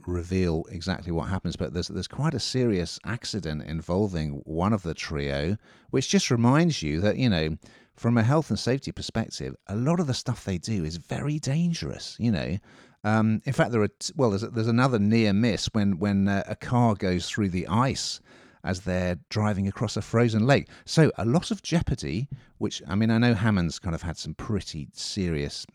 reveal 0.10 0.66
exactly 0.70 1.12
what 1.12 1.30
happens, 1.30 1.56
but 1.56 1.74
there's 1.74 1.88
there's 1.88 2.08
quite 2.08 2.34
a 2.34 2.40
serious 2.40 3.00
accident 3.06 3.64
involving 3.64 4.42
one 4.46 4.74
of 4.74 4.84
the 4.84 4.94
trio, 4.94 5.58
which 5.90 6.10
just 6.10 6.32
reminds 6.32 6.82
you 6.82 7.00
that 7.02 7.18
you 7.18 7.30
know, 7.30 7.58
from 7.96 8.18
a 8.18 8.24
health 8.24 8.50
and 8.50 8.60
safety 8.60 8.92
perspective, 8.92 9.56
a 9.68 9.76
lot 9.76 10.00
of 10.00 10.08
the 10.08 10.14
stuff 10.14 10.44
they 10.44 10.58
do 10.58 10.84
is 10.84 10.98
very 10.98 11.40
dangerous. 11.40 12.16
You 12.20 12.32
know, 12.32 12.58
um, 13.04 13.42
in 13.46 13.54
fact, 13.54 13.72
there 13.72 13.82
are 13.82 13.90
well, 14.16 14.32
there's 14.32 14.42
there's 14.42 14.68
another 14.68 15.00
near 15.00 15.34
miss 15.34 15.68
when 15.68 16.00
when 16.00 16.28
uh, 16.28 16.44
a 16.48 16.56
car 16.56 16.96
goes 16.96 17.30
through 17.30 17.50
the 17.50 17.68
ice 17.68 18.20
as 18.64 18.82
they're 18.82 19.18
driving 19.30 19.68
across 19.68 19.96
a 19.96 20.02
frozen 20.02 20.46
lake. 20.46 20.68
So 20.86 21.12
a 21.18 21.26
lot 21.26 21.52
of 21.52 21.64
jeopardy. 21.64 22.28
Which 22.58 22.82
I 22.88 22.96
mean, 22.96 23.10
I 23.10 23.18
know 23.18 23.34
Hammond's 23.34 23.80
kind 23.80 23.96
of 23.96 24.02
had 24.02 24.18
some 24.18 24.34
pretty 24.34 24.90
serious 24.94 25.66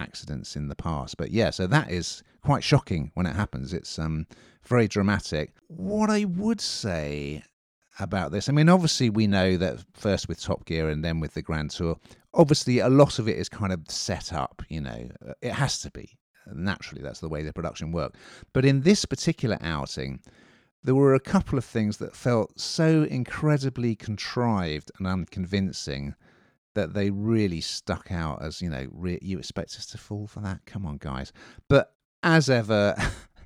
accidents 0.00 0.56
in 0.56 0.66
the 0.66 0.74
past, 0.74 1.16
but 1.16 1.30
yeah, 1.30 1.50
so 1.50 1.68
that 1.68 1.90
is 1.90 2.24
quite 2.44 2.62
shocking 2.62 3.10
when 3.14 3.26
it 3.26 3.34
happens. 3.34 3.72
It's 3.72 3.98
um 3.98 4.26
very 4.64 4.88
dramatic. 4.88 5.52
What 5.68 6.10
I 6.10 6.24
would 6.24 6.60
say 6.60 7.42
about 8.00 8.32
this, 8.32 8.48
I 8.48 8.52
mean, 8.52 8.68
obviously 8.68 9.10
we 9.10 9.26
know 9.26 9.56
that 9.56 9.84
first 9.94 10.28
with 10.28 10.40
Top 10.40 10.64
Gear 10.64 10.88
and 10.88 11.04
then 11.04 11.20
with 11.20 11.34
the 11.34 11.42
Grand 11.42 11.70
Tour. 11.70 11.98
Obviously, 12.32 12.80
a 12.80 12.88
lot 12.88 13.18
of 13.20 13.28
it 13.28 13.36
is 13.36 13.48
kind 13.48 13.72
of 13.72 13.80
set 13.88 14.32
up. 14.32 14.62
You 14.68 14.80
know, 14.80 15.08
it 15.40 15.52
has 15.52 15.80
to 15.82 15.90
be 15.90 16.18
naturally 16.52 17.02
that's 17.02 17.20
the 17.20 17.28
way 17.28 17.42
the 17.42 17.52
production 17.52 17.92
worked 17.92 18.16
but 18.52 18.64
in 18.64 18.82
this 18.82 19.04
particular 19.04 19.58
outing 19.62 20.20
there 20.82 20.94
were 20.94 21.14
a 21.14 21.20
couple 21.20 21.56
of 21.56 21.64
things 21.64 21.96
that 21.96 22.14
felt 22.14 22.58
so 22.60 23.04
incredibly 23.04 23.96
contrived 23.96 24.90
and 24.98 25.06
unconvincing 25.06 26.14
that 26.74 26.92
they 26.92 27.08
really 27.10 27.60
stuck 27.60 28.12
out 28.12 28.42
as 28.42 28.60
you 28.60 28.68
know 28.68 28.86
re- 28.92 29.18
you 29.22 29.38
expect 29.38 29.74
us 29.76 29.86
to 29.86 29.96
fall 29.96 30.26
for 30.26 30.40
that 30.40 30.60
come 30.66 30.84
on 30.84 30.98
guys 30.98 31.32
but 31.68 31.94
as 32.24 32.50
ever 32.50 32.96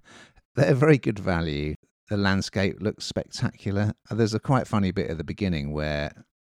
they're 0.54 0.74
very 0.74 0.96
good 0.96 1.18
value. 1.18 1.74
The 2.08 2.16
landscape 2.16 2.76
looks 2.80 3.04
spectacular. 3.04 3.92
Uh, 4.10 4.14
there's 4.14 4.32
a 4.32 4.40
quite 4.40 4.66
funny 4.66 4.92
bit 4.92 5.10
at 5.10 5.18
the 5.18 5.24
beginning 5.24 5.72
where 5.72 6.10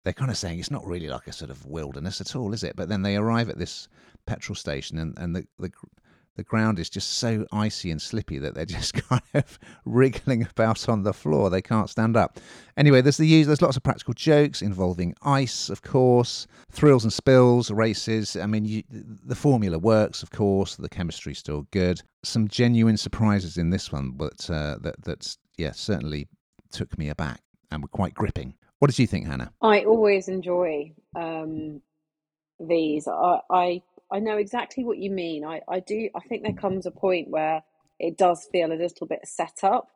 they're 0.06 0.14
kind 0.14 0.32
of 0.32 0.38
saying 0.38 0.60
it's 0.60 0.72
not 0.72 0.86
really 0.86 1.10
like 1.10 1.28
a 1.28 1.34
sort 1.34 1.52
of 1.52 1.66
wilderness 1.66 2.22
at 2.22 2.36
all 2.36 2.54
is 2.54 2.64
it? 2.64 2.76
But 2.76 2.88
then 2.88 3.02
they 3.02 3.18
arrive 3.18 3.50
at 3.50 3.58
this 3.58 3.90
petrol 4.26 4.56
station 4.56 4.98
and, 4.98 5.18
and 5.20 5.36
the, 5.36 5.46
the 5.60 5.72
the 6.36 6.44
ground 6.44 6.80
is 6.80 6.90
just 6.90 7.14
so 7.14 7.46
icy 7.52 7.92
and 7.92 8.02
slippy 8.02 8.38
that 8.40 8.56
they're 8.56 8.66
just 8.80 8.94
kind 8.94 9.22
of 9.34 9.60
wriggling 9.86 10.48
about 10.50 10.88
on 10.88 11.04
the 11.04 11.14
floor. 11.14 11.50
They 11.50 11.62
can't 11.62 11.90
stand 11.90 12.16
up. 12.16 12.40
Anyway, 12.78 13.02
there's 13.02 13.18
the 13.18 13.44
there's 13.44 13.62
lots 13.62 13.78
of 13.78 13.84
practical 13.84 14.14
jokes 14.14 14.62
involving 14.62 15.14
ice, 15.22 15.70
of 15.70 15.82
course, 15.82 16.48
thrills 16.72 17.04
and 17.04 17.14
spills, 17.14 17.70
races. 17.72 18.36
I 18.36 18.46
mean, 18.46 18.66
you, 18.66 18.84
the 18.90 19.36
formula 19.36 19.78
works, 19.78 20.24
of 20.24 20.32
course. 20.32 20.76
The 20.76 20.90
chemistry's 20.90 21.40
still 21.40 21.68
good. 21.72 22.02
Some 22.24 22.48
genuine 22.48 22.98
surprises 22.98 23.58
in 23.58 23.70
this 23.70 23.92
one, 23.92 24.12
but 24.12 24.50
uh, 24.50 24.78
that 24.82 24.96
that's 25.04 25.38
yeah 25.58 25.72
certainly 25.72 26.28
took 26.72 26.98
me 26.98 27.10
aback 27.10 27.42
and 27.72 27.82
were 27.82 27.90
quite 27.90 28.14
gripping. 28.14 28.56
What 28.80 28.90
did 28.90 28.98
you 28.98 29.08
think, 29.08 29.28
Hannah? 29.28 29.52
I 29.62 29.84
always 29.84 30.28
enjoy 30.28 30.92
um, 31.16 31.82
these. 32.60 33.08
I, 33.08 33.40
I 33.52 33.82
I 34.12 34.20
know 34.20 34.38
exactly 34.38 34.84
what 34.84 34.98
you 34.98 35.10
mean. 35.10 35.46
I, 35.46 35.62
I 35.68 35.80
do. 35.80 36.10
I 36.16 36.20
think 36.20 36.44
there 36.44 36.54
comes 36.54 36.86
a 36.86 36.92
point 36.92 37.30
where 37.30 37.64
it 38.00 38.18
does 38.18 38.48
feel 38.52 38.72
a 38.72 38.76
little 38.76 39.08
bit 39.08 39.22
set 39.26 39.64
up. 39.64 39.90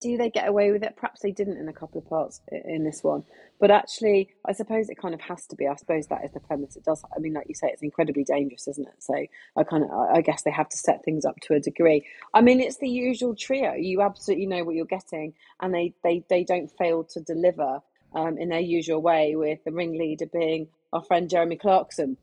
Do 0.00 0.16
they 0.16 0.28
get 0.28 0.48
away 0.48 0.70
with 0.72 0.82
it? 0.82 0.96
Perhaps 0.96 1.22
they 1.22 1.30
didn't 1.30 1.56
in 1.56 1.68
a 1.68 1.72
couple 1.72 1.98
of 1.98 2.08
parts 2.08 2.40
in 2.50 2.84
this 2.84 3.02
one, 3.02 3.22
but 3.60 3.70
actually, 3.70 4.28
I 4.44 4.52
suppose 4.52 4.90
it 4.90 5.00
kind 5.00 5.14
of 5.14 5.20
has 5.22 5.46
to 5.46 5.56
be. 5.56 5.66
I 5.66 5.76
suppose 5.76 6.08
that 6.08 6.24
is 6.24 6.32
the 6.32 6.40
premise. 6.40 6.76
It 6.76 6.84
does. 6.84 7.02
I 7.16 7.20
mean, 7.20 7.32
like 7.32 7.46
you 7.48 7.54
say, 7.54 7.68
it's 7.68 7.82
incredibly 7.82 8.24
dangerous, 8.24 8.68
isn't 8.68 8.86
it? 8.86 8.94
So 8.98 9.14
I 9.56 9.62
kind 9.62 9.84
of, 9.84 9.90
I 9.90 10.20
guess 10.20 10.42
they 10.42 10.50
have 10.50 10.68
to 10.68 10.76
set 10.76 11.04
things 11.04 11.24
up 11.24 11.36
to 11.42 11.54
a 11.54 11.60
degree. 11.60 12.04
I 12.34 12.42
mean, 12.42 12.60
it's 12.60 12.78
the 12.78 12.88
usual 12.88 13.34
trio. 13.34 13.74
You 13.74 14.02
absolutely 14.02 14.46
know 14.46 14.64
what 14.64 14.74
you're 14.74 14.84
getting, 14.84 15.34
and 15.60 15.72
they 15.72 15.94
they 16.02 16.24
they 16.28 16.44
don't 16.44 16.70
fail 16.76 17.04
to 17.04 17.20
deliver 17.20 17.80
um, 18.14 18.36
in 18.36 18.48
their 18.50 18.60
usual 18.60 19.00
way. 19.00 19.36
With 19.36 19.64
the 19.64 19.72
ringleader 19.72 20.26
being 20.26 20.68
our 20.92 21.02
friend 21.02 21.30
Jeremy 21.30 21.56
Clarkson 21.56 22.18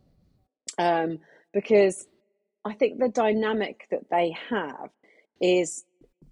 um, 0.77 1.19
because 1.53 2.07
I 2.65 2.73
think 2.73 2.99
the 2.99 3.09
dynamic 3.09 3.87
that 3.91 4.09
they 4.09 4.35
have 4.49 4.89
is 5.41 5.83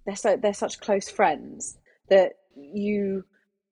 they're 0.06 0.16
so 0.16 0.38
they're 0.38 0.54
such 0.54 0.80
close 0.80 1.10
friends 1.10 1.78
that 2.10 2.34
you 2.56 3.26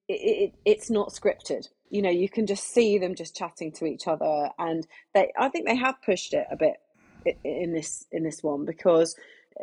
it, 0.08 0.14
it, 0.14 0.54
it's 0.66 0.90
not 0.90 1.10
scripted. 1.10 1.68
You 1.90 2.02
know, 2.02 2.10
you 2.10 2.30
can 2.30 2.48
just 2.48 2.66
see 2.68 2.98
them 2.98 3.16
just 3.16 3.36
chatting 3.36 3.72
to 3.74 3.86
each 3.86 4.08
other, 4.08 4.50
and 4.60 4.86
they 5.14 5.32
I 5.38 5.50
think 5.50 5.68
they 5.68 5.76
have 5.76 6.02
pushed 6.04 6.34
it 6.34 6.48
a 6.52 6.56
bit 6.56 6.78
in 7.44 7.74
this 7.74 8.06
in 8.12 8.24
this 8.24 8.44
one 8.44 8.66
because 8.66 9.16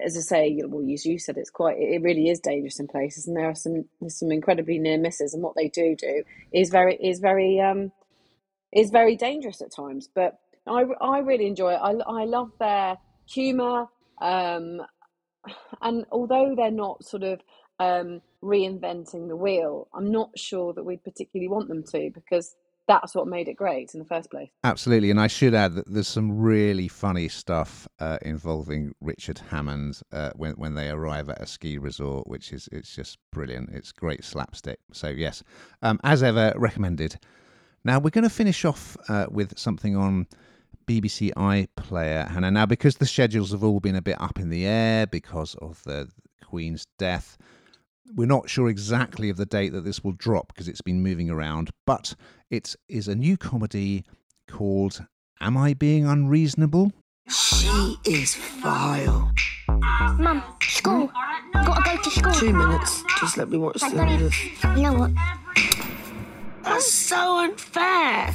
as 0.02 0.16
I 0.16 0.20
say, 0.20 0.60
well, 0.64 0.84
as 0.92 1.06
you 1.06 1.18
said, 1.18 1.36
it's 1.36 1.50
quite, 1.50 1.76
it 1.78 2.02
really 2.02 2.28
is 2.28 2.40
dangerous 2.40 2.80
in 2.80 2.88
places, 2.88 3.26
and 3.26 3.36
there 3.36 3.48
are 3.48 3.54
some, 3.54 3.84
some 4.08 4.32
incredibly 4.32 4.78
near 4.78 4.98
misses, 4.98 5.34
and 5.34 5.42
what 5.42 5.54
they 5.54 5.68
do 5.68 5.94
do 5.96 6.24
is 6.52 6.70
very, 6.70 6.96
is 6.96 7.20
very, 7.20 7.60
um, 7.60 7.92
is 8.72 8.90
very 8.90 9.16
dangerous 9.16 9.60
at 9.60 9.72
times. 9.72 10.08
But 10.12 10.38
I, 10.66 10.84
I 11.00 11.18
really 11.18 11.46
enjoy 11.46 11.72
it. 11.74 11.80
I, 11.82 11.92
I 12.06 12.24
love 12.24 12.50
their 12.58 12.96
humour. 13.26 13.86
Um, 14.20 14.80
and 15.82 16.04
although 16.10 16.54
they're 16.56 16.70
not 16.70 17.04
sort 17.04 17.22
of 17.22 17.40
um, 17.78 18.22
reinventing 18.42 19.28
the 19.28 19.36
wheel, 19.36 19.88
I'm 19.94 20.10
not 20.10 20.38
sure 20.38 20.72
that 20.72 20.84
we 20.84 20.96
particularly 20.96 21.48
want 21.48 21.68
them 21.68 21.82
to 21.92 22.10
because 22.14 22.54
that's 22.86 23.14
what 23.14 23.26
made 23.26 23.48
it 23.48 23.54
great 23.54 23.94
in 23.94 24.00
the 24.00 24.06
first 24.06 24.30
place. 24.30 24.50
Absolutely, 24.62 25.10
and 25.10 25.20
I 25.20 25.26
should 25.26 25.54
add 25.54 25.74
that 25.74 25.90
there's 25.90 26.08
some 26.08 26.38
really 26.38 26.88
funny 26.88 27.28
stuff 27.28 27.88
uh, 27.98 28.18
involving 28.22 28.92
Richard 29.00 29.40
Hammond 29.50 30.00
uh, 30.12 30.30
when 30.36 30.52
when 30.54 30.74
they 30.74 30.90
arrive 30.90 31.30
at 31.30 31.40
a 31.40 31.46
ski 31.46 31.78
resort, 31.78 32.26
which 32.26 32.52
is 32.52 32.68
it's 32.72 32.94
just 32.94 33.18
brilliant. 33.32 33.70
It's 33.72 33.92
great 33.92 34.22
slapstick. 34.22 34.80
So 34.92 35.08
yes, 35.08 35.42
um, 35.82 35.98
as 36.04 36.22
ever, 36.22 36.52
recommended. 36.56 37.18
Now 37.84 37.98
we're 37.98 38.10
going 38.10 38.24
to 38.24 38.30
finish 38.30 38.64
off 38.64 38.96
uh, 39.08 39.26
with 39.30 39.58
something 39.58 39.96
on 39.96 40.26
BBC 40.86 41.32
iPlayer, 41.32 42.28
Hannah. 42.28 42.50
Now, 42.50 42.66
because 42.66 42.96
the 42.96 43.06
schedules 43.06 43.52
have 43.52 43.64
all 43.64 43.80
been 43.80 43.96
a 43.96 44.02
bit 44.02 44.20
up 44.20 44.38
in 44.38 44.50
the 44.50 44.66
air 44.66 45.06
because 45.06 45.54
of 45.56 45.82
the 45.84 46.08
Queen's 46.44 46.86
death, 46.98 47.36
we're 48.14 48.26
not 48.26 48.48
sure 48.48 48.68
exactly 48.68 49.30
of 49.30 49.36
the 49.36 49.46
date 49.46 49.72
that 49.72 49.84
this 49.84 50.04
will 50.04 50.12
drop 50.12 50.48
because 50.48 50.68
it's 50.68 50.82
been 50.82 51.02
moving 51.02 51.30
around, 51.30 51.70
but 51.86 52.14
it 52.50 52.76
is 52.88 53.08
a 53.08 53.14
new 53.14 53.36
comedy 53.36 54.04
called 54.48 55.04
Am 55.40 55.56
I 55.56 55.74
Being 55.74 56.06
Unreasonable? 56.06 56.92
She 57.28 57.96
is 58.04 58.34
vile. 58.34 59.32
Mum, 60.18 60.42
school. 60.60 61.08
Mm. 61.08 61.66
Gotta 61.66 61.96
go 61.96 62.02
to 62.02 62.10
school. 62.10 62.32
Two 62.34 62.52
minutes. 62.52 63.02
Just 63.20 63.36
let 63.36 63.48
me 63.48 63.58
watch 63.58 63.80
the 63.80 63.90
don't 63.90 64.08
video. 64.08 64.76
You 64.76 64.82
know 64.82 64.92
what? 64.94 65.10
That's 66.62 66.92
so 66.92 67.38
unfair. 67.38 68.32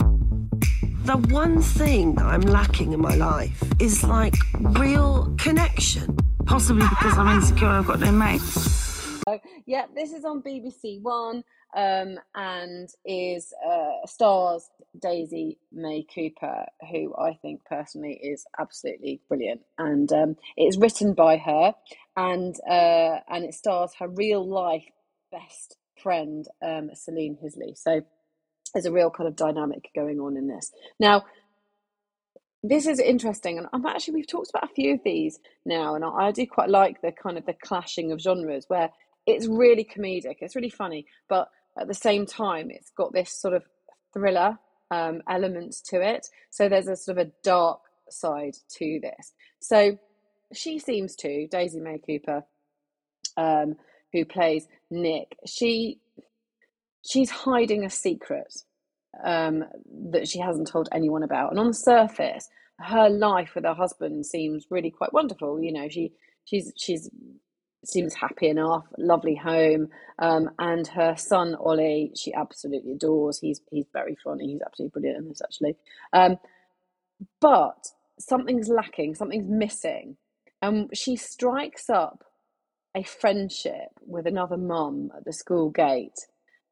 The 1.09 1.17
one 1.33 1.59
thing 1.59 2.13
that 2.13 2.25
I'm 2.27 2.41
lacking 2.41 2.93
in 2.93 3.01
my 3.01 3.15
life 3.15 3.63
is 3.79 4.03
like 4.03 4.35
real 4.59 5.33
connection. 5.39 6.15
Possibly 6.45 6.85
because 6.87 7.17
I'm 7.17 7.35
insecure 7.35 7.67
I've 7.67 7.87
got 7.87 7.99
no 7.99 8.11
mates. 8.11 9.23
So, 9.27 9.39
yeah, 9.65 9.87
this 9.95 10.11
is 10.11 10.23
on 10.23 10.43
BBC 10.43 11.01
One 11.01 11.43
um, 11.75 12.19
and 12.35 12.89
is 13.05 13.51
uh, 13.67 14.05
stars 14.05 14.69
Daisy 15.01 15.57
May 15.71 16.05
Cooper, 16.13 16.67
who 16.91 17.15
I 17.17 17.33
think 17.41 17.65
personally 17.65 18.13
is 18.13 18.45
absolutely 18.59 19.19
brilliant, 19.27 19.61
and 19.79 20.13
um, 20.13 20.37
it's 20.57 20.77
written 20.77 21.15
by 21.15 21.37
her, 21.37 21.73
and 22.17 22.55
uh, 22.69 23.21
and 23.27 23.45
it 23.45 23.55
stars 23.55 23.93
her 23.97 24.07
real 24.07 24.47
life 24.47 24.85
best 25.31 25.75
friend 26.03 26.45
um, 26.61 26.91
Selin 26.93 27.35
Hizli. 27.43 27.75
So 27.75 28.03
there's 28.73 28.85
a 28.85 28.91
real 28.91 29.09
kind 29.09 29.27
of 29.27 29.35
dynamic 29.35 29.89
going 29.95 30.19
on 30.19 30.37
in 30.37 30.47
this. 30.47 30.71
Now 30.99 31.25
this 32.61 32.87
is 32.87 32.99
interesting 32.99 33.57
and 33.57 33.67
i'm 33.71 33.85
actually 33.85 34.15
we've 34.15 34.27
talked 34.27 34.49
about 34.49 34.69
a 34.69 34.73
few 34.73 34.93
of 34.93 34.99
these 35.05 35.39
now 35.65 35.95
and 35.95 36.03
I, 36.03 36.09
I 36.09 36.31
do 36.33 36.45
quite 36.45 36.69
like 36.69 37.01
the 37.01 37.13
kind 37.13 37.37
of 37.37 37.45
the 37.45 37.53
clashing 37.53 38.11
of 38.11 38.19
genres 38.19 38.65
where 38.67 38.89
it's 39.25 39.47
really 39.47 39.85
comedic 39.85 40.39
it's 40.41 40.57
really 40.57 40.69
funny 40.69 41.05
but 41.29 41.47
at 41.79 41.87
the 41.87 41.93
same 41.93 42.25
time 42.25 42.69
it's 42.69 42.89
got 42.89 43.13
this 43.13 43.31
sort 43.31 43.53
of 43.53 43.63
thriller 44.11 44.57
um, 44.91 45.21
elements 45.27 45.81
to 45.81 46.01
it. 46.01 46.27
So 46.49 46.69
there's 46.69 46.87
a 46.87 46.95
sort 46.95 47.17
of 47.17 47.27
a 47.27 47.31
dark 47.43 47.81
side 48.09 48.55
to 48.77 48.99
this. 49.01 49.33
So 49.59 49.97
she 50.53 50.79
seems 50.79 51.15
to 51.17 51.47
daisy 51.47 51.79
may 51.79 51.99
cooper 51.99 52.43
um, 53.37 53.75
who 54.11 54.25
plays 54.25 54.67
nick 54.89 55.37
she 55.45 55.99
she's 57.07 57.29
hiding 57.29 57.83
a 57.83 57.89
secret 57.89 58.53
um, 59.23 59.63
that 60.11 60.27
she 60.27 60.39
hasn't 60.39 60.67
told 60.67 60.89
anyone 60.91 61.23
about. 61.23 61.51
And 61.51 61.59
on 61.59 61.67
the 61.67 61.73
surface, 61.73 62.47
her 62.79 63.09
life 63.09 63.51
with 63.55 63.65
her 63.65 63.73
husband 63.73 64.25
seems 64.25 64.67
really 64.69 64.91
quite 64.91 65.13
wonderful. 65.13 65.61
You 65.61 65.73
know, 65.73 65.89
she 65.89 66.13
she's 66.45 66.71
she's 66.77 67.09
seems 67.85 68.13
happy 68.13 68.49
enough, 68.49 68.85
lovely 68.97 69.35
home, 69.35 69.87
um, 70.19 70.49
and 70.59 70.85
her 70.87 71.15
son 71.15 71.55
Ollie, 71.55 72.11
she 72.15 72.33
absolutely 72.33 72.93
adores. 72.93 73.39
He's 73.39 73.61
he's 73.71 73.87
very 73.93 74.17
funny. 74.23 74.47
He's 74.47 74.61
absolutely 74.65 75.01
brilliant 75.01 75.23
in 75.23 75.29
this 75.29 75.41
actually. 75.41 75.75
Um, 76.13 76.37
but 77.41 77.87
something's 78.19 78.69
lacking. 78.69 79.15
Something's 79.15 79.49
missing, 79.49 80.17
and 80.61 80.89
she 80.93 81.15
strikes 81.15 81.89
up 81.89 82.23
a 82.95 83.03
friendship 83.03 83.89
with 84.05 84.25
another 84.25 84.57
mum 84.57 85.11
at 85.15 85.23
the 85.23 85.33
school 85.33 85.69
gate 85.69 86.27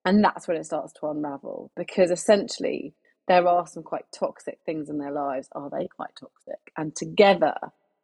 and 0.08 0.24
that's 0.24 0.48
when 0.48 0.56
it 0.56 0.66
starts 0.66 0.94
to 0.94 1.08
unravel 1.08 1.70
because 1.76 2.12
essentially 2.12 2.94
there 3.28 3.46
are 3.46 3.68
some 3.68 3.84
quite 3.84 4.06
toxic 4.18 4.58
things 4.66 4.90
in 4.90 5.00
their 5.00 5.12
lives. 5.12 5.50
Are 5.52 5.70
they 5.70 5.90
quite 5.94 6.12
toxic? 6.18 6.72
And 6.78 6.96
together, 6.96 7.56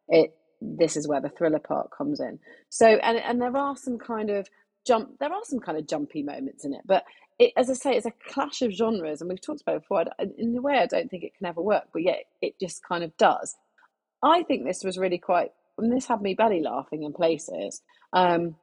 it 0.08 0.34
this 0.60 0.98
is 0.98 1.08
where 1.08 1.22
the 1.22 1.30
thriller 1.30 1.58
part 1.58 1.88
comes 1.96 2.20
in. 2.20 2.40
So 2.68 2.86
and 2.86 3.16
and 3.16 3.40
there 3.40 3.56
are 3.56 3.74
some 3.74 3.98
kind 3.98 4.28
of 4.28 4.46
jump. 4.86 5.18
There 5.18 5.32
are 5.32 5.44
some 5.44 5.60
kind 5.60 5.78
of 5.78 5.88
jumpy 5.88 6.22
moments 6.22 6.66
in 6.66 6.74
it, 6.74 6.82
but 6.84 7.04
it, 7.38 7.54
as 7.56 7.70
I 7.70 7.72
say, 7.72 7.96
it's 7.96 8.04
a 8.04 8.12
clash 8.28 8.60
of 8.60 8.70
genres, 8.70 9.22
and 9.22 9.30
we've 9.30 9.40
talked 9.40 9.62
about 9.62 9.76
it 9.76 9.82
before. 9.82 10.04
In 10.36 10.54
a 10.58 10.60
way, 10.60 10.76
I 10.78 10.86
don't 10.86 11.10
think 11.10 11.24
it 11.24 11.32
can 11.38 11.46
ever 11.46 11.62
work, 11.62 11.84
but 11.94 12.02
yet 12.02 12.24
it 12.42 12.60
just 12.60 12.82
kind 12.86 13.02
of 13.02 13.16
does. 13.16 13.56
I 14.22 14.42
think 14.42 14.64
this 14.66 14.84
was 14.84 14.98
really 14.98 15.18
quite. 15.18 15.52
And 15.78 15.90
this 15.90 16.06
had 16.06 16.20
me 16.20 16.34
belly 16.34 16.60
laughing 16.60 17.02
in 17.02 17.14
places. 17.14 17.80
Um, 18.12 18.56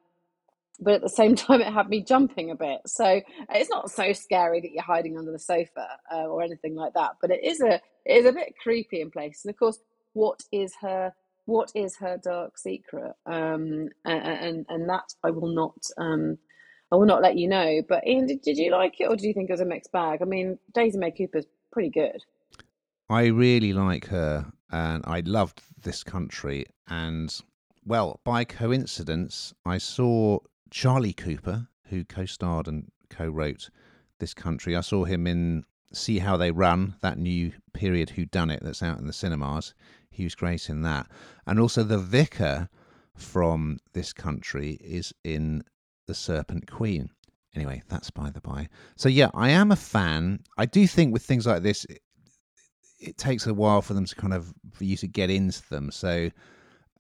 but 0.82 0.96
at 0.96 1.02
the 1.02 1.10
same 1.10 1.36
time 1.38 1.62
it 1.62 1.72
had 1.72 1.90
me 1.90 2.04
jumping 2.04 2.52
a 2.52 2.56
bit. 2.56 2.82
So 2.86 3.22
it's 3.50 3.70
not 3.70 3.92
so 3.92 4.14
scary 4.14 4.62
that 4.62 4.72
you're 4.72 4.84
hiding 4.84 5.18
under 5.18 5.32
the 5.32 5.40
sofa 5.40 5.88
uh, 6.14 6.26
or 6.26 6.42
anything 6.42 6.76
like 6.76 6.94
that 6.94 7.12
but 7.22 7.32
it 7.32 7.44
is 7.44 7.62
a 7.62 7.76
it 8.06 8.18
is 8.18 8.26
a 8.26 8.34
bit 8.34 8.54
creepy 8.62 9.02
in 9.02 9.12
place. 9.12 9.42
And 9.44 9.54
of 9.54 9.60
course 9.60 9.80
what 10.14 10.42
is 10.52 10.74
her 10.82 11.14
what 11.46 11.72
is 11.76 11.98
her 11.98 12.20
dark 12.24 12.58
secret? 12.58 13.14
Um 13.26 13.90
and 14.06 14.24
and, 14.24 14.66
and 14.70 14.90
that 14.90 15.14
i 15.24 15.30
will 15.30 15.54
not 15.54 15.78
um 15.98 16.38
i 16.92 16.96
will 16.96 17.06
not 17.06 17.22
let 17.22 17.38
you 17.38 17.48
know. 17.48 17.82
But 17.88 18.06
ian 18.08 18.26
did, 18.26 18.42
did 18.42 18.58
you 18.58 18.72
like 18.72 19.00
it 19.00 19.06
or 19.06 19.16
do 19.16 19.28
you 19.28 19.34
think 19.34 19.50
it 19.50 19.54
was 19.54 19.62
a 19.62 19.66
mixed 19.66 19.92
bag? 19.92 20.20
I 20.22 20.26
mean 20.26 20.58
daisy 20.74 20.98
may 20.98 21.12
cooper's 21.12 21.46
pretty 21.72 21.90
good. 21.90 22.22
I 23.10 23.26
really 23.26 23.74
like 23.74 24.08
her, 24.08 24.54
and 24.72 25.04
I 25.06 25.20
loved 25.26 25.62
this 25.84 26.02
country. 26.02 26.66
And 26.88 27.38
well, 27.86 28.22
by 28.24 28.46
coincidence, 28.46 29.54
I 29.66 29.80
saw 29.80 30.40
Charlie 30.72 31.14
Cooper, 31.14 31.68
who 31.88 32.04
co 32.06 32.26
starred 32.26 32.68
and 32.68 32.92
co 33.10 33.28
wrote 33.28 33.70
This 34.20 34.34
Country. 34.34 34.76
I 34.76 34.82
saw 34.82 35.04
him 35.04 35.28
in 35.28 35.66
See 35.94 36.20
How 36.20 36.38
They 36.38 36.52
Run, 36.52 36.96
that 37.02 37.18
new 37.18 37.52
period 37.74 38.12
Who 38.12 38.26
Done 38.26 38.50
It 38.50 38.64
that's 38.64 38.82
out 38.82 38.98
in 38.98 39.06
the 39.06 39.14
cinemas. 39.14 39.74
He 40.10 40.24
was 40.24 40.36
great 40.36 40.70
in 40.70 40.82
that. 40.84 41.08
And 41.46 41.60
also 41.60 41.84
the 41.84 41.98
vicar 41.98 42.70
from 43.16 43.78
This 43.94 44.14
Country 44.14 44.78
is 44.82 45.14
in 45.24 45.64
The 46.08 46.14
Serpent 46.14 46.72
Queen. 46.72 47.10
Anyway, 47.54 47.84
that's 47.90 48.10
by 48.10 48.30
the 48.30 48.40
by. 48.40 48.70
So 48.96 49.10
yeah, 49.10 49.30
I 49.34 49.50
am 49.50 49.72
a 49.72 49.76
fan. 49.76 50.40
I 50.58 50.66
do 50.66 50.88
think 50.88 51.12
with 51.12 51.24
things 51.24 51.46
like 51.46 51.64
this, 51.64 51.84
it, 51.86 52.00
it 53.00 53.18
takes 53.18 53.46
a 53.46 53.54
while 53.54 53.82
for 53.82 53.94
them 53.94 54.06
to 54.06 54.16
kind 54.16 54.34
of 54.34 54.54
for 54.72 54.86
you 54.86 54.96
to 54.98 55.08
get 55.08 55.30
into 55.30 55.68
them. 55.70 55.92
So, 55.92 56.30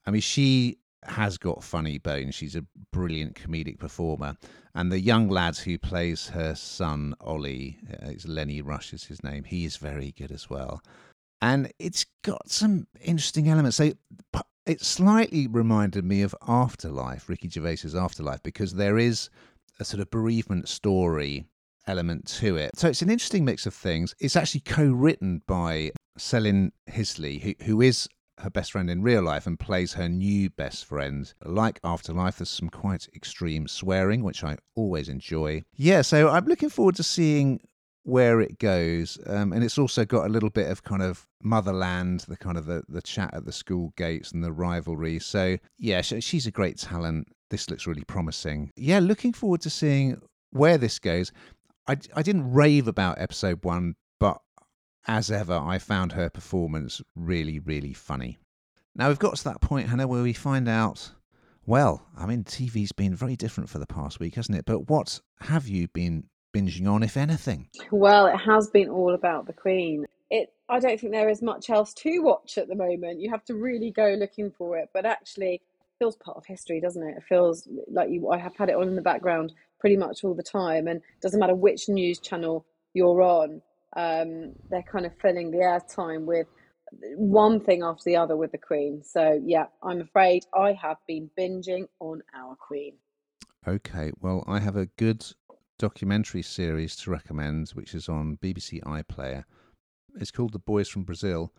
I 0.05 0.11
mean, 0.11 0.21
she 0.21 0.77
has 1.03 1.37
got 1.37 1.63
funny 1.63 1.97
bones. 1.97 2.35
She's 2.35 2.55
a 2.55 2.65
brilliant 2.91 3.35
comedic 3.35 3.79
performer. 3.79 4.35
And 4.75 4.91
the 4.91 4.99
young 4.99 5.29
lad 5.29 5.57
who 5.57 5.77
plays 5.77 6.27
her 6.29 6.55
son, 6.55 7.15
Ollie, 7.21 7.79
uh, 7.91 8.09
it's 8.09 8.27
Lenny 8.27 8.61
Rush 8.61 8.93
is 8.93 9.03
his 9.03 9.23
name, 9.23 9.43
he 9.43 9.65
is 9.65 9.77
very 9.77 10.13
good 10.17 10.31
as 10.31 10.49
well. 10.49 10.81
And 11.41 11.71
it's 11.79 12.05
got 12.23 12.49
some 12.49 12.87
interesting 13.01 13.49
elements. 13.49 13.77
So 13.77 13.93
it 14.65 14.81
slightly 14.81 15.47
reminded 15.47 16.05
me 16.05 16.21
of 16.21 16.35
Afterlife, 16.47 17.27
Ricky 17.27 17.49
Gervais's 17.49 17.95
Afterlife, 17.95 18.43
because 18.43 18.75
there 18.75 18.97
is 18.97 19.29
a 19.79 19.85
sort 19.85 20.01
of 20.01 20.11
bereavement 20.11 20.69
story 20.69 21.45
element 21.87 22.27
to 22.27 22.57
it. 22.57 22.77
So 22.77 22.87
it's 22.87 23.01
an 23.01 23.09
interesting 23.09 23.43
mix 23.43 23.65
of 23.65 23.73
things. 23.73 24.13
It's 24.19 24.35
actually 24.35 24.61
co-written 24.61 25.41
by 25.47 25.91
Selin 26.17 26.71
Hizli, 26.89 27.41
who, 27.41 27.65
who 27.65 27.81
is 27.81 28.07
her 28.41 28.49
best 28.49 28.71
friend 28.71 28.89
in 28.89 29.01
real 29.01 29.23
life 29.23 29.47
and 29.47 29.59
plays 29.59 29.93
her 29.93 30.09
new 30.09 30.49
best 30.49 30.85
friend. 30.85 31.33
Like 31.43 31.79
Afterlife, 31.83 32.37
there's 32.37 32.49
some 32.49 32.69
quite 32.69 33.07
extreme 33.15 33.67
swearing, 33.67 34.23
which 34.23 34.43
I 34.43 34.57
always 34.75 35.09
enjoy. 35.09 35.63
Yeah, 35.75 36.01
so 36.01 36.29
I'm 36.29 36.45
looking 36.45 36.69
forward 36.69 36.95
to 36.95 37.03
seeing 37.03 37.61
where 38.03 38.41
it 38.41 38.59
goes. 38.59 39.19
Um, 39.27 39.53
and 39.53 39.63
it's 39.63 39.77
also 39.77 40.05
got 40.05 40.25
a 40.25 40.29
little 40.29 40.49
bit 40.49 40.69
of 40.69 40.83
kind 40.83 41.01
of 41.01 41.27
motherland, 41.41 42.21
the 42.27 42.37
kind 42.37 42.57
of 42.57 42.65
the, 42.65 42.83
the 42.89 43.01
chat 43.01 43.33
at 43.33 43.45
the 43.45 43.51
school 43.51 43.93
gates 43.95 44.31
and 44.31 44.43
the 44.43 44.51
rivalry. 44.51 45.19
So 45.19 45.57
yeah, 45.77 46.01
she's 46.01 46.47
a 46.47 46.51
great 46.51 46.77
talent. 46.77 47.27
This 47.49 47.69
looks 47.69 47.85
really 47.85 48.03
promising. 48.05 48.71
Yeah, 48.75 48.99
looking 48.99 49.33
forward 49.33 49.61
to 49.61 49.69
seeing 49.69 50.21
where 50.51 50.77
this 50.77 50.99
goes. 50.99 51.31
I, 51.87 51.97
I 52.15 52.21
didn't 52.21 52.51
rave 52.51 52.87
about 52.87 53.19
episode 53.19 53.63
one, 53.63 53.95
as 55.07 55.31
ever, 55.31 55.53
I 55.53 55.79
found 55.79 56.13
her 56.13 56.29
performance 56.29 57.01
really, 57.15 57.59
really 57.59 57.93
funny. 57.93 58.39
Now 58.95 59.07
we've 59.07 59.19
got 59.19 59.35
to 59.37 59.43
that 59.45 59.61
point, 59.61 59.89
Hannah, 59.89 60.07
where 60.07 60.23
we 60.23 60.33
find 60.33 60.67
out. 60.67 61.11
Well, 61.65 62.05
I 62.17 62.25
mean, 62.25 62.43
TV's 62.43 62.91
been 62.91 63.15
very 63.15 63.35
different 63.35 63.69
for 63.69 63.79
the 63.79 63.85
past 63.85 64.19
week, 64.19 64.35
hasn't 64.35 64.57
it? 64.57 64.65
But 64.65 64.89
what 64.89 65.21
have 65.39 65.67
you 65.67 65.87
been 65.87 66.25
binging 66.53 66.87
on, 66.87 67.03
if 67.03 67.17
anything? 67.17 67.69
Well, 67.91 68.27
it 68.27 68.37
has 68.37 68.69
been 68.69 68.89
all 68.89 69.13
about 69.13 69.45
the 69.47 69.53
Queen. 69.53 70.05
It. 70.29 70.53
I 70.69 70.79
don't 70.79 70.99
think 70.99 71.13
there 71.13 71.29
is 71.29 71.41
much 71.41 71.69
else 71.69 71.93
to 71.95 72.19
watch 72.19 72.57
at 72.57 72.67
the 72.67 72.75
moment. 72.75 73.21
You 73.21 73.29
have 73.29 73.45
to 73.45 73.53
really 73.53 73.91
go 73.91 74.15
looking 74.17 74.51
for 74.51 74.77
it, 74.77 74.89
but 74.93 75.05
actually, 75.05 75.55
it 75.55 75.61
feels 75.99 76.15
part 76.15 76.37
of 76.37 76.45
history, 76.45 76.79
doesn't 76.81 77.03
it? 77.03 77.17
It 77.17 77.23
feels 77.23 77.67
like 77.89 78.09
you. 78.09 78.29
I 78.29 78.37
have 78.37 78.55
had 78.55 78.69
it 78.69 78.75
on 78.75 78.87
in 78.87 78.95
the 78.95 79.01
background 79.01 79.53
pretty 79.79 79.97
much 79.97 80.23
all 80.23 80.33
the 80.33 80.43
time, 80.43 80.87
and 80.87 81.01
doesn't 81.21 81.39
matter 81.39 81.55
which 81.55 81.89
news 81.89 82.19
channel 82.19 82.65
you're 82.93 83.21
on 83.21 83.61
um, 83.95 84.53
they're 84.69 84.83
kind 84.83 85.05
of 85.05 85.13
filling 85.21 85.51
the 85.51 85.57
airtime 85.57 86.25
with 86.25 86.47
one 87.15 87.59
thing 87.59 87.83
after 87.83 88.03
the 88.05 88.15
other 88.15 88.35
with 88.35 88.51
the 88.51 88.57
Queen. 88.57 89.01
So, 89.03 89.41
yeah, 89.43 89.65
I'm 89.83 90.01
afraid 90.01 90.45
I 90.53 90.73
have 90.73 90.97
been 91.07 91.29
binging 91.37 91.87
on 91.99 92.21
our 92.35 92.55
Queen. 92.55 92.93
Okay, 93.67 94.11
well, 94.19 94.43
I 94.47 94.59
have 94.59 94.75
a 94.75 94.87
good 94.97 95.25
documentary 95.77 96.41
series 96.41 96.95
to 96.97 97.11
recommend, 97.11 97.69
which 97.69 97.93
is 97.93 98.09
on 98.09 98.37
BBC 98.41 98.81
iPlayer. 98.83 99.43
It's 100.19 100.31
called 100.31 100.53
The 100.53 100.59
Boys 100.59 100.89
from 100.89 101.03
Brazil, 101.03 101.53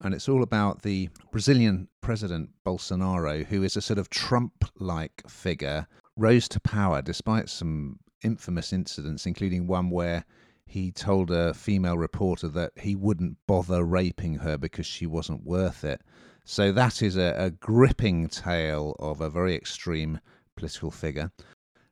and 0.00 0.14
it's 0.14 0.28
all 0.28 0.42
about 0.42 0.82
the 0.82 1.08
Brazilian 1.30 1.88
president 2.00 2.50
Bolsonaro, 2.66 3.44
who 3.46 3.62
is 3.62 3.76
a 3.76 3.82
sort 3.82 3.98
of 3.98 4.10
Trump 4.10 4.64
like 4.78 5.22
figure, 5.28 5.86
rose 6.16 6.48
to 6.48 6.60
power 6.60 7.02
despite 7.02 7.48
some 7.48 7.98
infamous 8.24 8.72
incidents, 8.72 9.26
including 9.26 9.66
one 9.66 9.90
where 9.90 10.24
he 10.72 10.90
told 10.90 11.30
a 11.30 11.52
female 11.52 11.98
reporter 11.98 12.48
that 12.48 12.72
he 12.78 12.96
wouldn't 12.96 13.36
bother 13.46 13.84
raping 13.84 14.36
her 14.36 14.56
because 14.56 14.86
she 14.86 15.06
wasn't 15.06 15.44
worth 15.44 15.84
it. 15.84 16.00
So 16.46 16.72
that 16.72 17.02
is 17.02 17.18
a, 17.18 17.34
a 17.36 17.50
gripping 17.50 18.28
tale 18.28 18.96
of 18.98 19.20
a 19.20 19.28
very 19.28 19.54
extreme 19.54 20.18
political 20.56 20.90
figure. 20.90 21.30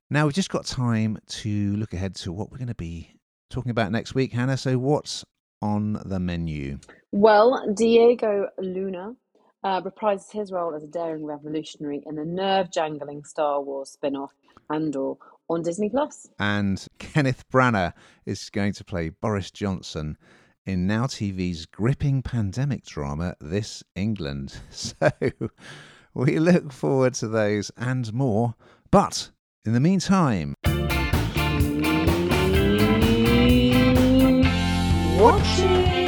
Now 0.09 0.25
we've 0.25 0.33
just 0.33 0.49
got 0.49 0.65
time 0.65 1.19
to 1.27 1.75
look 1.75 1.93
ahead 1.93 2.15
to 2.15 2.33
what 2.33 2.49
we're 2.51 2.57
going 2.57 2.69
to 2.69 2.73
be 2.73 3.13
talking 3.51 3.69
about 3.69 3.91
next 3.91 4.15
week, 4.15 4.33
Hannah. 4.33 4.57
So 4.57 4.79
what's 4.79 5.23
on 5.61 6.01
the 6.03 6.19
menu? 6.19 6.79
Well, 7.11 7.71
Diego 7.75 8.47
Luna 8.57 9.13
uh, 9.63 9.81
reprises 9.83 10.31
his 10.31 10.51
role 10.51 10.73
as 10.73 10.83
a 10.83 10.87
daring 10.87 11.23
revolutionary 11.23 12.01
in 12.07 12.15
the 12.15 12.25
nerve-jangling 12.25 13.25
Star 13.25 13.61
Wars 13.61 13.91
spin-off 13.91 14.31
Andor 14.71 15.17
on 15.51 15.61
Disney 15.61 15.89
Plus. 15.89 16.27
And 16.39 16.85
Kenneth 16.99 17.43
Branagh 17.49 17.93
is 18.25 18.49
going 18.49 18.73
to 18.73 18.83
play 18.83 19.09
Boris 19.09 19.51
Johnson 19.51 20.17
in 20.65 20.87
Now 20.87 21.05
TV's 21.05 21.65
gripping 21.65 22.21
pandemic 22.21 22.85
drama 22.85 23.35
This 23.39 23.83
England. 23.95 24.59
So 24.71 25.11
we 26.13 26.39
look 26.39 26.73
forward 26.73 27.13
to 27.15 27.27
those 27.27 27.71
and 27.77 28.13
more. 28.13 28.55
But 28.91 29.31
in 29.65 29.73
the 29.73 29.79
meantime, 29.79 30.55
watching. 35.17 36.00